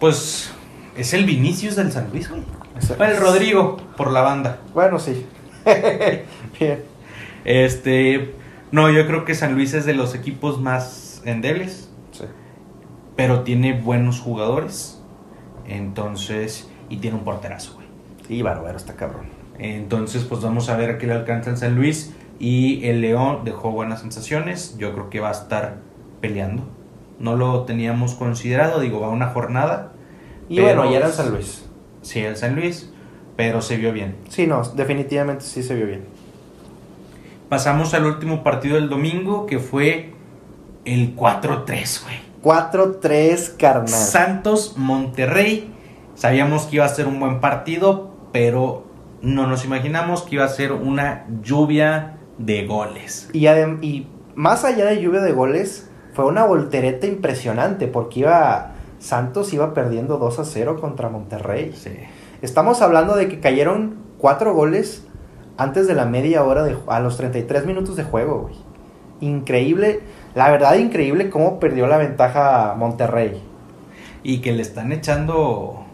[0.00, 0.52] pues
[0.98, 2.42] es el Vinicius del San Luis, güey.
[2.78, 4.58] Ese- El Rodrigo por la banda.
[4.74, 5.24] Bueno, sí.
[6.60, 6.82] bien.
[7.44, 8.34] Este,
[8.72, 12.24] no, yo creo que San Luis es de los equipos más endebles, Sí.
[13.16, 15.00] pero tiene buenos jugadores.
[15.66, 17.86] Entonces, y tiene un porterazo, güey.
[18.26, 19.26] Sí, Barovero está cabrón.
[19.58, 22.14] Entonces, pues vamos a ver a qué le alcanza el San Luis.
[22.38, 24.76] Y el León dejó buenas sensaciones.
[24.78, 25.78] Yo creo que va a estar
[26.20, 26.62] peleando.
[27.18, 29.92] No lo teníamos considerado, digo, va una jornada.
[30.48, 31.64] Y Pero- bueno, ya era en San Luis.
[32.02, 32.90] Sí, el San Luis,
[33.36, 34.16] pero se vio bien.
[34.28, 36.04] Sí, no, definitivamente sí se vio bien.
[37.48, 40.12] Pasamos al último partido del domingo, que fue
[40.84, 42.16] el 4-3, güey.
[42.42, 43.88] 4-3 carnal.
[43.88, 45.72] Santos Monterrey.
[46.14, 48.86] Sabíamos que iba a ser un buen partido, pero
[49.22, 53.30] no nos imaginamos que iba a ser una lluvia de goles.
[53.32, 59.52] Y, y más allá de lluvia de goles, fue una voltereta impresionante porque iba Santos
[59.52, 61.72] iba perdiendo 2 a 0 contra Monterrey.
[61.74, 61.92] Sí.
[62.42, 65.06] Estamos hablando de que cayeron 4 goles
[65.56, 68.54] antes de la media hora de a los 33 minutos de juego, güey.
[69.20, 70.00] Increíble,
[70.34, 73.42] la verdad increíble cómo perdió la ventaja Monterrey.
[74.22, 75.84] Y que le están echando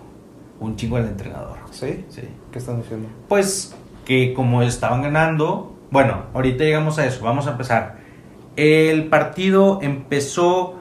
[0.61, 1.59] un chingo al entrenador.
[1.71, 2.05] ¿Sí?
[2.09, 2.23] Sí.
[2.51, 3.09] ¿Qué están diciendo?
[3.29, 3.75] Pues
[4.05, 7.97] que como estaban ganando, bueno, ahorita llegamos a eso, vamos a empezar.
[8.57, 10.75] El partido empezó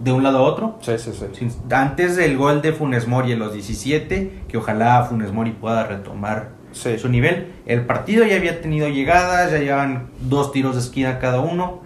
[0.00, 0.78] de un lado a otro.
[0.80, 1.48] Sí, sí, sí.
[1.70, 6.58] Antes del gol de Funes Mori en los 17, que ojalá Funes Mori pueda retomar
[6.72, 6.98] Sí.
[6.98, 7.48] su nivel.
[7.66, 11.80] El partido ya había tenido llegadas, ya llevan dos tiros de esquina cada uno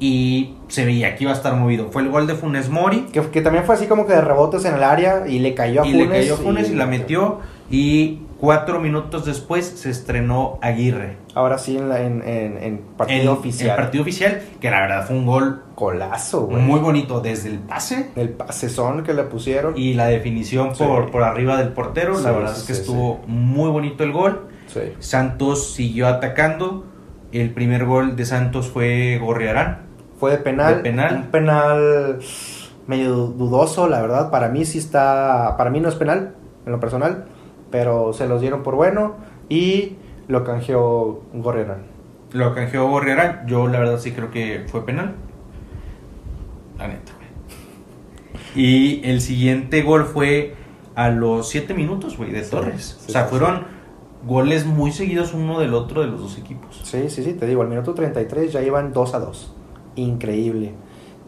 [0.00, 1.90] y se veía que iba a estar movido.
[1.92, 4.64] Fue el gol de Funes Mori Que, que también fue así como que de rebotes
[4.64, 6.08] en el área y le cayó a y Funes.
[6.08, 7.38] le cayó Funes y, la metió
[7.70, 11.16] y cuatro minutos después se estrenó Aguirre.
[11.34, 13.70] Ahora sí en, la, en, en, en partido el, oficial.
[13.70, 16.62] el partido oficial, que la verdad fue un gol Golazo, güey.
[16.62, 19.72] muy bonito desde el pase El pasezón que le pusieron.
[19.78, 20.84] y la definición Sí.
[20.84, 22.20] por, por arriba del portero.
[22.20, 24.48] la verdad sí, es que estuvo muy bonito el gol.
[24.98, 26.84] Santos siguió atacando.
[27.32, 29.86] El primer gol de Santos fue Gorriarán.
[30.20, 30.76] Fue de penal.
[30.76, 31.16] De penal.
[31.16, 32.18] Un penal
[32.86, 34.30] medio dudoso, la verdad.
[34.30, 35.54] Para mí sí está.
[35.56, 36.34] Para mí no es penal,
[36.66, 37.24] en lo personal.
[37.74, 39.16] Pero se los dieron por bueno.
[39.48, 39.96] Y
[40.28, 41.86] lo canjeó Gorriarán.
[42.30, 43.48] Lo canjeó Gorriarán.
[43.48, 45.16] Yo la verdad sí creo que fue penal.
[46.78, 47.10] La neta.
[48.54, 50.54] Y el siguiente gol fue
[50.94, 52.96] a los 7 minutos, güey, de Torres.
[53.00, 53.64] sí, o sea, sí, fueron
[54.24, 56.80] goles muy seguidos uno del otro de los dos equipos.
[56.84, 59.52] Sí, sí, sí, te digo, al minuto 33 ya iban 2 a 2.
[59.96, 60.74] Increíble.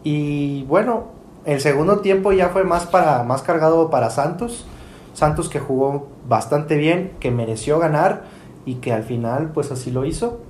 [0.05, 1.09] Y bueno,
[1.45, 4.65] el segundo tiempo ya fue más, para, más cargado para Santos.
[5.17, 8.25] Santos que jugó bastante bien, que mereció ganar
[8.67, 10.43] y que al final pues así lo hizo.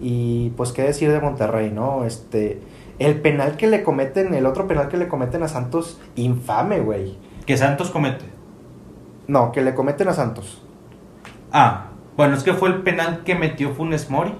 [0.00, 2.06] Y pues qué decir de Monterrey, ¿no?
[2.06, 2.62] Este,
[2.98, 7.18] el penal que le cometen, el otro penal que le cometen a Santos, infame, güey.
[7.44, 8.24] Que Santos comete.
[9.28, 10.62] No, que le cometen a Santos.
[11.52, 14.34] Ah, bueno, es que fue el penal que metió Funes Mori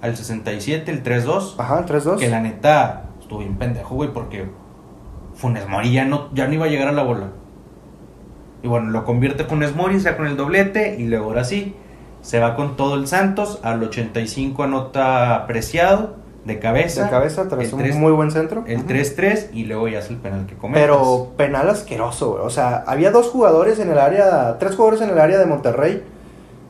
[0.00, 1.54] al 67, el 3-2.
[1.58, 2.18] Ajá, el 3-2.
[2.18, 4.48] Que la neta estuvo bien pendejo, güey, porque
[5.34, 7.28] Funes Mori ya no, ya no iba a llegar a la bola.
[8.64, 11.76] Y bueno, lo convierte Funes Mori, sea con el doblete, y luego ahora sí,
[12.22, 13.60] se va con todo el Santos.
[13.62, 16.14] Al 85 anota apreciado
[16.46, 17.04] de cabeza.
[17.04, 18.64] De cabeza, tras un muy buen centro.
[18.66, 18.88] El Ujú.
[18.88, 20.80] 3-3 y luego ya es el penal que comete.
[20.80, 22.42] Pero penal asqueroso, güey.
[22.42, 26.02] O sea, había dos jugadores en el área, tres jugadores en el área de Monterrey.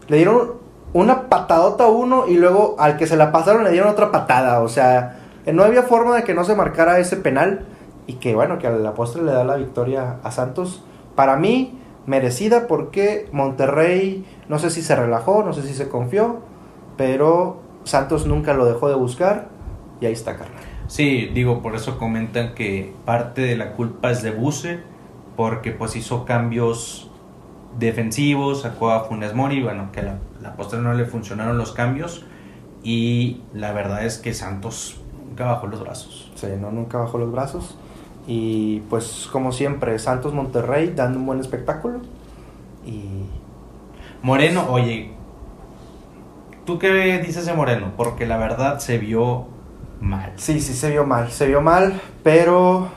[0.08, 0.54] Le dieron
[0.94, 4.62] una patadota a uno y luego al que se la pasaron le dieron otra patada.
[4.62, 7.66] O sea, no había forma de que no se marcara ese penal.
[8.08, 10.82] Y que bueno, que a la postre le da la victoria a Santos.
[11.14, 16.40] Para mí, merecida porque Monterrey, no sé si se relajó, no sé si se confió.
[16.96, 19.48] Pero Santos nunca lo dejó de buscar.
[20.00, 20.62] Y ahí está, carnal.
[20.86, 24.80] Sí, digo, por eso comentan que parte de la culpa es de Buse,
[25.36, 27.10] porque pues hizo cambios
[27.78, 31.72] defensivos, sacó a Funes Mori, bueno, que a la, la postre no le funcionaron los
[31.72, 32.24] cambios,
[32.82, 36.30] y la verdad es que Santos nunca bajó los brazos.
[36.34, 37.76] Sí, no, nunca bajó los brazos.
[38.26, 42.00] Y pues como siempre, Santos Monterrey dando un buen espectáculo.
[42.86, 43.24] Y
[44.22, 45.10] Moreno, oye,
[46.64, 47.92] ¿tú qué dices de Moreno?
[47.96, 49.46] Porque la verdad se vio
[50.00, 50.32] mal.
[50.36, 52.88] sí, sí se vio mal, se vio mal, pero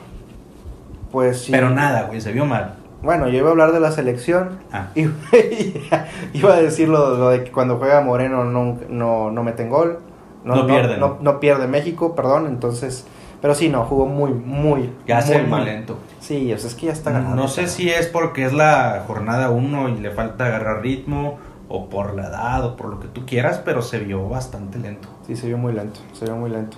[1.11, 1.51] pues sí.
[1.51, 2.75] Pero nada, güey, se vio mal.
[3.01, 4.59] Bueno, yo iba a hablar de la selección.
[4.71, 5.01] Ah, y
[6.33, 9.99] iba a decir lo, lo de que cuando juega Moreno no, no, no meten gol.
[10.43, 10.99] No pierden.
[10.99, 12.47] No, no pierde México, perdón.
[12.47, 13.05] Entonces,
[13.47, 15.97] pero sí, no, jugó muy, muy, ya se muy ve muy lento.
[16.19, 17.37] Sí, o sea, es que ya está ganando.
[17.37, 21.37] No sé si es porque es la jornada 1 y le falta agarrar ritmo,
[21.69, 25.07] o por la edad, o por lo que tú quieras, pero se vio bastante lento.
[25.25, 26.75] Sí, se vio muy lento, se vio muy lento.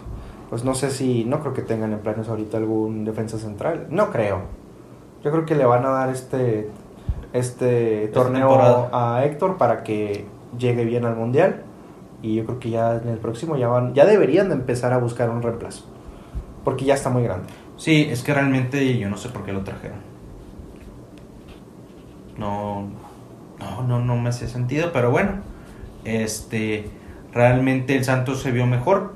[0.52, 3.88] Pues no sé si, no creo que tengan en planes ahorita algún defensa central.
[3.90, 4.42] No creo.
[5.24, 6.70] Yo creo que le van a dar este,
[7.34, 9.16] este torneo temporada.
[9.16, 11.64] a Héctor para que llegue bien al mundial.
[12.22, 15.00] Y yo creo que ya en el próximo ya van, ya deberían de empezar a
[15.00, 15.86] buscar un reemplazo.
[16.64, 17.48] Porque ya está muy grande.
[17.78, 20.00] Sí, es que realmente yo no sé por qué lo trajeron.
[22.38, 22.88] No,
[23.60, 25.34] no, no, no me hace sentido, pero bueno,
[26.06, 26.90] este,
[27.34, 29.14] realmente el Santos se vio mejor,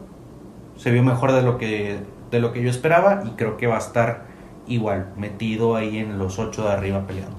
[0.77, 1.99] se vio mejor de lo que,
[2.31, 4.25] de lo que yo esperaba y creo que va a estar
[4.67, 7.37] igual, metido ahí en los ocho de arriba peleando.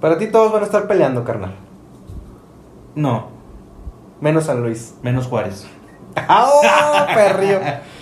[0.00, 1.54] Para ti todos van a estar peleando, carnal.
[2.94, 3.28] No,
[4.20, 4.96] Menos San Luis.
[5.02, 5.66] menos Juárez.
[6.16, 7.60] ¡Ah, perrillo!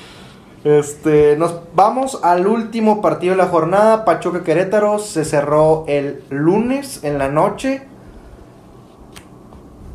[0.65, 4.05] Este, nos vamos al último partido de la jornada.
[4.05, 7.87] Pachuca Querétaro se cerró el lunes en la noche.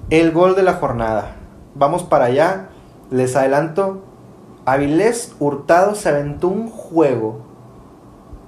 [0.09, 1.35] El gol de la jornada.
[1.75, 2.69] Vamos para allá.
[3.09, 4.03] Les adelanto.
[4.65, 7.41] Avilés Hurtado se aventó un juego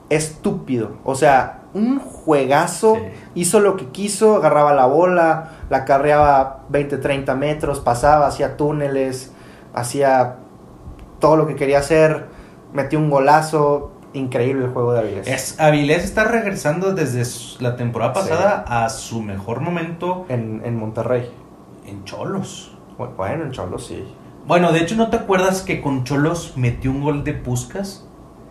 [0.09, 0.91] estúpido.
[1.03, 2.95] O sea, un juegazo.
[2.95, 3.01] Sí.
[3.35, 9.31] Hizo lo que quiso, agarraba la bola, la carreaba 20, 30 metros, pasaba, hacía túneles,
[9.73, 10.37] hacía
[11.23, 12.25] todo lo que quería hacer,
[12.73, 13.91] metió un golazo.
[14.11, 15.27] Increíble el juego de Avilés.
[15.27, 17.23] Es, Avilés está regresando desde
[17.63, 18.19] la temporada Sí.
[18.29, 21.31] pasada a su mejor momento En, en Monterrey.
[21.87, 22.75] en Cholos.
[23.17, 24.03] Bueno, en Cholos sí.
[24.45, 28.05] Bueno, de hecho, ¿no te acuerdas que con Cholos metió un gol de Puskas?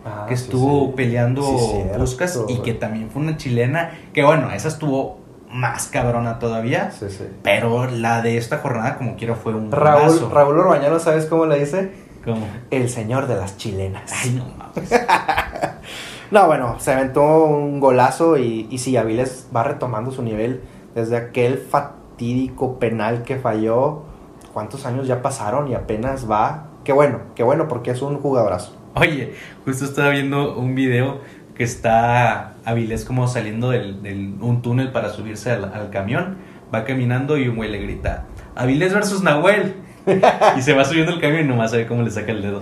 [0.05, 0.93] Ah, que estuvo sí.
[0.97, 3.91] peleando Sí, Puskas y que también fue una chilena.
[4.13, 5.19] Que bueno, esa estuvo
[5.49, 6.89] más cabrona todavía.
[6.91, 7.25] Sí, sí.
[7.43, 10.29] Pero la de esta jornada, como quiera, fue un Raúl, golazo.
[10.29, 11.91] Raúl Orbañano, ¿sabes cómo le dice?
[12.25, 12.47] ¿Cómo?
[12.71, 14.11] El señor de las chilenas.
[14.23, 14.91] Ay, no mames.
[16.31, 20.61] No, bueno, se aventó un golazo y, y sí, Avilés va retomando su nivel
[20.95, 24.01] desde aquel fatídico penal que falló.
[24.51, 26.69] ¿Cuántos años ya pasaron y apenas va?
[26.85, 28.75] Qué bueno, qué bueno porque es un jugadorazo.
[28.95, 31.19] Oye, justo estaba viendo un video
[31.55, 36.37] que está Avilés como saliendo del, del- un túnel para subirse al, al camión.
[36.73, 39.75] Va caminando y un güey le grita, Avilés versus Nahuel.
[40.57, 42.61] y se va subiendo el camión y nomás se ve cómo le saca el dedo.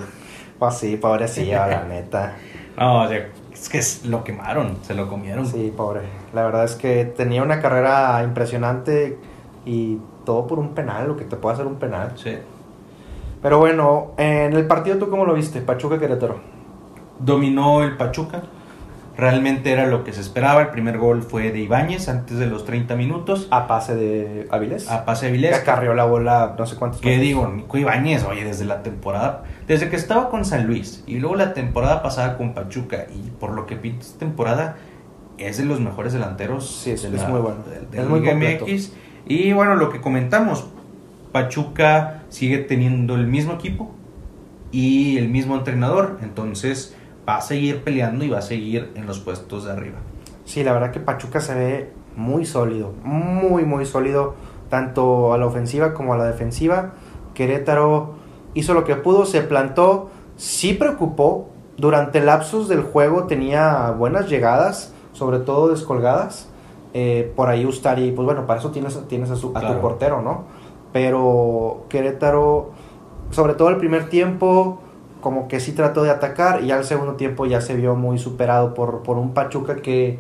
[0.60, 2.36] Pues sí, pobrecilla, la neta.
[2.78, 5.46] No, o sea, es que lo quemaron, se lo comieron.
[5.46, 6.02] Sí, pobre.
[6.34, 9.20] La verdad es que tenía una carrera impresionante
[9.66, 12.14] y todo por un penal, lo que te puede hacer un penal.
[12.16, 12.38] Sí.
[13.42, 15.62] Pero bueno, en el partido, ¿tú cómo lo viste?
[15.62, 16.40] Pachuca Querétaro.
[17.20, 18.42] Dominó el Pachuca.
[19.18, 20.62] Realmente era lo que se esperaba.
[20.62, 23.48] El primer gol fue de Ibáñez antes de los 30 minutos.
[23.52, 24.90] A pase de Avilés.
[24.90, 25.56] A pase de Que Vilés.
[25.56, 27.48] acarreó la bola no sé cuántos ¿Qué digo?
[27.48, 31.54] Nico Ibáñez, oye, desde la temporada, desde que estaba con San Luis y luego la
[31.54, 34.78] temporada pasada con Pachuca y por lo que pinta esta temporada
[35.38, 37.58] es de los mejores delanteros Sí, es- de es la, muy bueno.
[37.70, 38.20] de- de Es muy.
[38.22, 38.94] MX.
[39.28, 40.66] Y bueno, lo que comentamos,
[41.32, 43.92] Pachuca sigue teniendo el mismo equipo
[44.72, 46.96] y el mismo entrenador, entonces
[47.28, 49.98] va a seguir peleando y va a seguir en los puestos de arriba.
[50.46, 54.34] Sí, la verdad que Pachuca se ve muy sólido, muy, muy sólido,
[54.70, 56.94] tanto a la ofensiva como a la defensiva.
[57.34, 58.16] Querétaro
[58.54, 61.48] hizo lo que pudo, se plantó, sí preocupó.
[61.78, 66.50] Durante lapsos del juego tenía buenas llegadas, sobre todo descolgadas.
[66.94, 69.76] Eh, por ahí Ustari, pues bueno, para eso tienes, tienes a, su- a Claro.
[69.76, 70.44] tu portero, ¿no?
[70.92, 72.72] Pero Querétaro,
[73.32, 74.80] sobre todo el primer tiempo,
[75.22, 78.18] como que sí trató de atacar y ya el segundo tiempo ya se vio muy
[78.18, 80.20] superado por, por un Pachuca que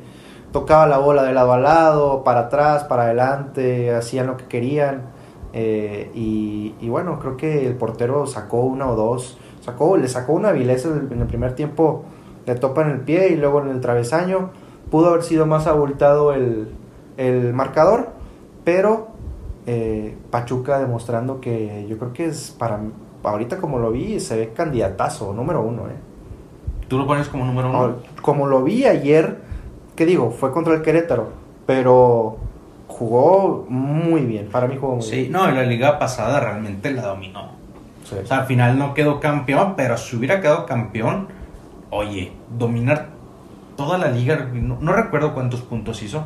[0.51, 5.03] tocaba la bola de lado a lado, para atrás, para adelante, hacían lo que querían.
[5.53, 10.33] eh, y, y bueno, creo que el portero sacó una o dos, sacó, le sacó
[10.33, 12.03] una vileza en el primer tiempo,
[12.45, 14.51] le topa en el pie y luego en el travesaño.
[14.89, 16.69] Pudo haber sido más abultado el,
[17.17, 18.09] el marcador,
[18.63, 19.07] pero
[19.65, 22.79] eh, Pachuca demostrando que yo creo que es para
[23.23, 25.83] ahorita como lo vi, se ve candidatazo número uno.
[25.87, 25.95] Eh.
[26.87, 27.87] ¿Tú lo pones como número uno?
[27.87, 29.37] No, como lo vi ayer,
[29.95, 30.31] ¿qué digo?
[30.31, 31.29] Fue contra el Querétaro,
[31.65, 32.37] pero
[32.87, 34.47] jugó muy bien.
[34.51, 35.31] Para mí jugó muy Sí, bien.
[35.31, 37.51] no, en la liga pasada realmente la dominó.
[38.03, 38.15] Sí.
[38.21, 41.27] O sea, al final no quedó campeón, pero si hubiera quedado campeón,
[41.89, 43.09] oye, dominar
[43.77, 46.23] toda la liga, no, no recuerdo cuántos puntos hizo,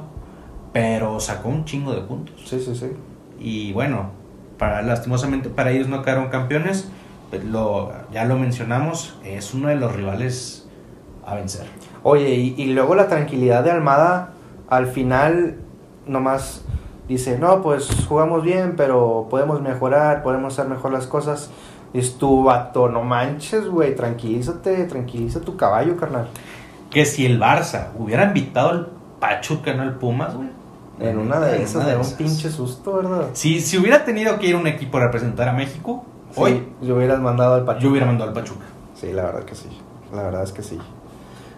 [0.73, 2.35] pero sacó un chingo de puntos.
[2.45, 2.91] sí, sí, sí.
[3.39, 4.09] Y bueno,
[4.57, 6.89] para, lastimosamente para ellos no quedaron campeones,
[7.31, 10.67] pero lo, ya lo mencionamos, es uno de los rivales
[11.25, 11.65] a vencer.
[12.03, 14.33] Oye, y, y luego la tranquilidad de Almada,
[14.69, 15.57] al final
[16.07, 16.63] nomás
[17.07, 21.51] dice, no, pues jugamos bien, pero podemos mejorar, podemos hacer mejor las cosas.
[21.93, 26.27] Es tu vato, no manches, güey, tranquilízate, tranquiliza tu caballo, carnal.
[26.91, 28.87] Que si el Barça hubiera invitado al
[29.19, 30.49] Pachuca, no al Pumas, güey.
[30.99, 32.13] En una de esas, una de un esas.
[32.13, 33.27] pinche susto, ¿verdad?
[33.33, 36.95] Si, si hubiera tenido que ir un equipo a representar a México, hoy Sí, yo
[36.95, 37.83] hubieras mandado al Pachuca.
[37.83, 38.65] yo hubiera mandado al Pachuca.
[38.95, 39.67] Sí, la verdad que sí.
[40.13, 40.77] La verdad es que sí.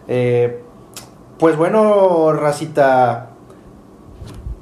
[0.08, 0.62] Eh,
[1.38, 3.30] pues bueno, Racita.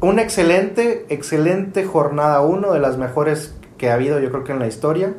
[0.01, 4.59] Una excelente, excelente jornada uno de las mejores que ha habido, yo creo que en
[4.59, 5.13] la historia.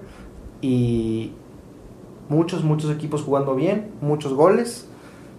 [0.61, 1.33] Y
[2.29, 4.87] muchos, muchos equipos jugando bien, muchos goles.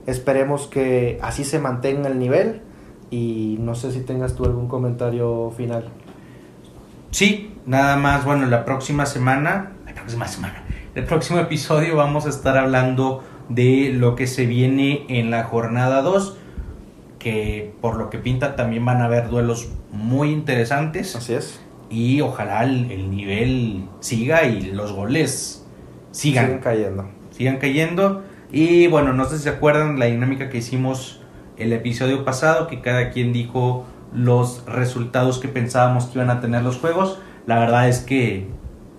[0.08, 2.62] Esperemos que así se mantenga el nivel.
[3.10, 5.86] Y no sé si tengas tú algún comentario final.
[7.12, 12.30] Sí, nada más, bueno, la próxima semana, la próxima semana, el próximo episodio vamos a
[12.30, 16.38] estar hablando de lo que se viene en la jornada 2,
[17.18, 21.62] que por lo que pinta también van a haber duelos muy interesantes Así es.
[21.90, 25.66] y ojalá el, el nivel siga y los goles
[26.12, 26.46] sigan.
[26.46, 27.10] Siguen cayendo.
[27.32, 28.24] sigan cayendo.
[28.52, 31.17] Y bueno, no sé si se acuerdan la dinámica que hicimos
[31.58, 36.64] el episodio pasado, que cada quien dijo los resultados que pensábamos que iban a tener
[36.64, 37.20] los juegos.
[37.46, 38.48] La verdad es que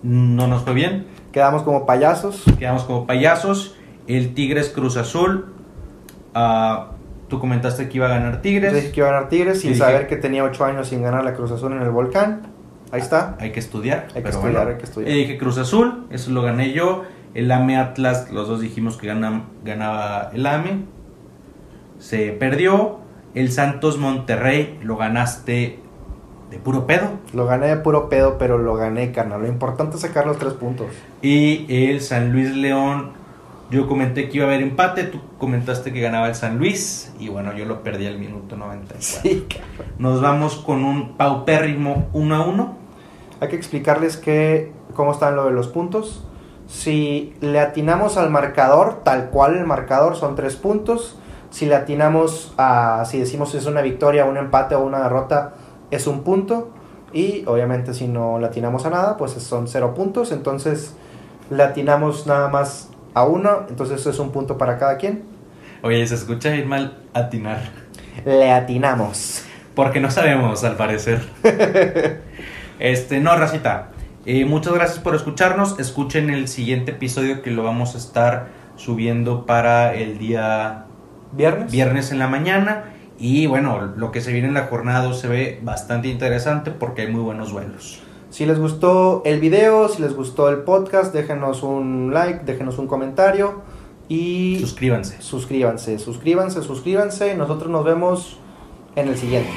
[0.03, 1.05] no nos fue bien.
[1.31, 2.43] Quedamos como payasos.
[2.57, 3.75] Quedamos como payasos.
[4.07, 5.53] El Tigres Cruz Azul.
[6.33, 6.91] ah,
[7.27, 8.73] tú comentaste que iba a ganar Tigres.
[8.73, 11.23] dije que iba a ganar Tigres sin dije- saber que tenía 8 años sin ganar
[11.23, 12.41] la Cruz Azul en el volcán.
[12.91, 13.35] Ahí está.
[13.39, 14.07] Hay que estudiar.
[14.15, 14.69] Hay que estudiar, bueno.
[14.71, 15.11] hay que estudiar.
[15.11, 17.03] Eh, dije Cruz Azul, eso lo gané yo.
[17.35, 20.85] El AME Atlas, los dos dijimos que gana- ganaba el AME.
[21.99, 22.97] Se perdió.
[23.35, 25.79] El Santos Monterrey lo ganaste
[26.49, 27.09] de puro pedo.
[27.33, 29.41] Lo gané de puro pedo, pero lo gané, carnal.
[29.41, 30.87] Lo importante es sacar los tres puntos.
[31.21, 33.11] Y el San Luis León
[33.71, 37.29] Yo comenté que iba a haber empate, tú comentaste que ganaba el San Luis y
[37.29, 39.21] bueno, yo lo perdí al minuto 94.
[39.21, 39.45] Sí,
[39.99, 42.77] Nos vamos con un paupérrimo 1 a 1.
[43.41, 46.25] Hay que explicarles que cómo están lo de los puntos.
[46.67, 51.19] Si le atinamos al marcador, tal cual el marcador son tres puntos.
[51.49, 55.53] Si le atinamos a, si decimos es una victoria, un empate o una derrota,
[55.91, 56.71] es un punto.
[57.11, 60.31] Y obviamente si no le atinamos a nada, pues son cero puntos.
[60.31, 60.95] Entonces
[61.49, 65.23] le atinamos nada más a uno, entonces eso es un punto para cada quien.
[65.81, 67.61] Oye, se escucha bien mal atinar.
[68.25, 69.43] Le atinamos.
[69.75, 71.21] Porque no sabemos, al parecer.
[72.79, 73.89] este, no, Racita.
[74.25, 75.79] Eh, muchas gracias por escucharnos.
[75.79, 80.85] Escuchen el siguiente episodio que lo vamos a estar subiendo para el día
[81.31, 81.71] ¿Viernes?
[81.71, 82.93] viernes en la mañana.
[83.17, 87.11] Y bueno, lo que se viene en la jornada se ve bastante interesante porque hay
[87.11, 87.99] muy buenos vuelos.
[88.29, 92.87] Si les gustó el video, si les gustó el podcast, déjenos un like, déjenos un
[92.87, 93.61] comentario
[94.07, 95.21] y Suscríbanse.
[95.21, 97.35] suscríbanse, suscríbanse, suscríbanse.
[97.35, 98.37] Nosotros nos vemos
[98.95, 99.49] en el siguiente.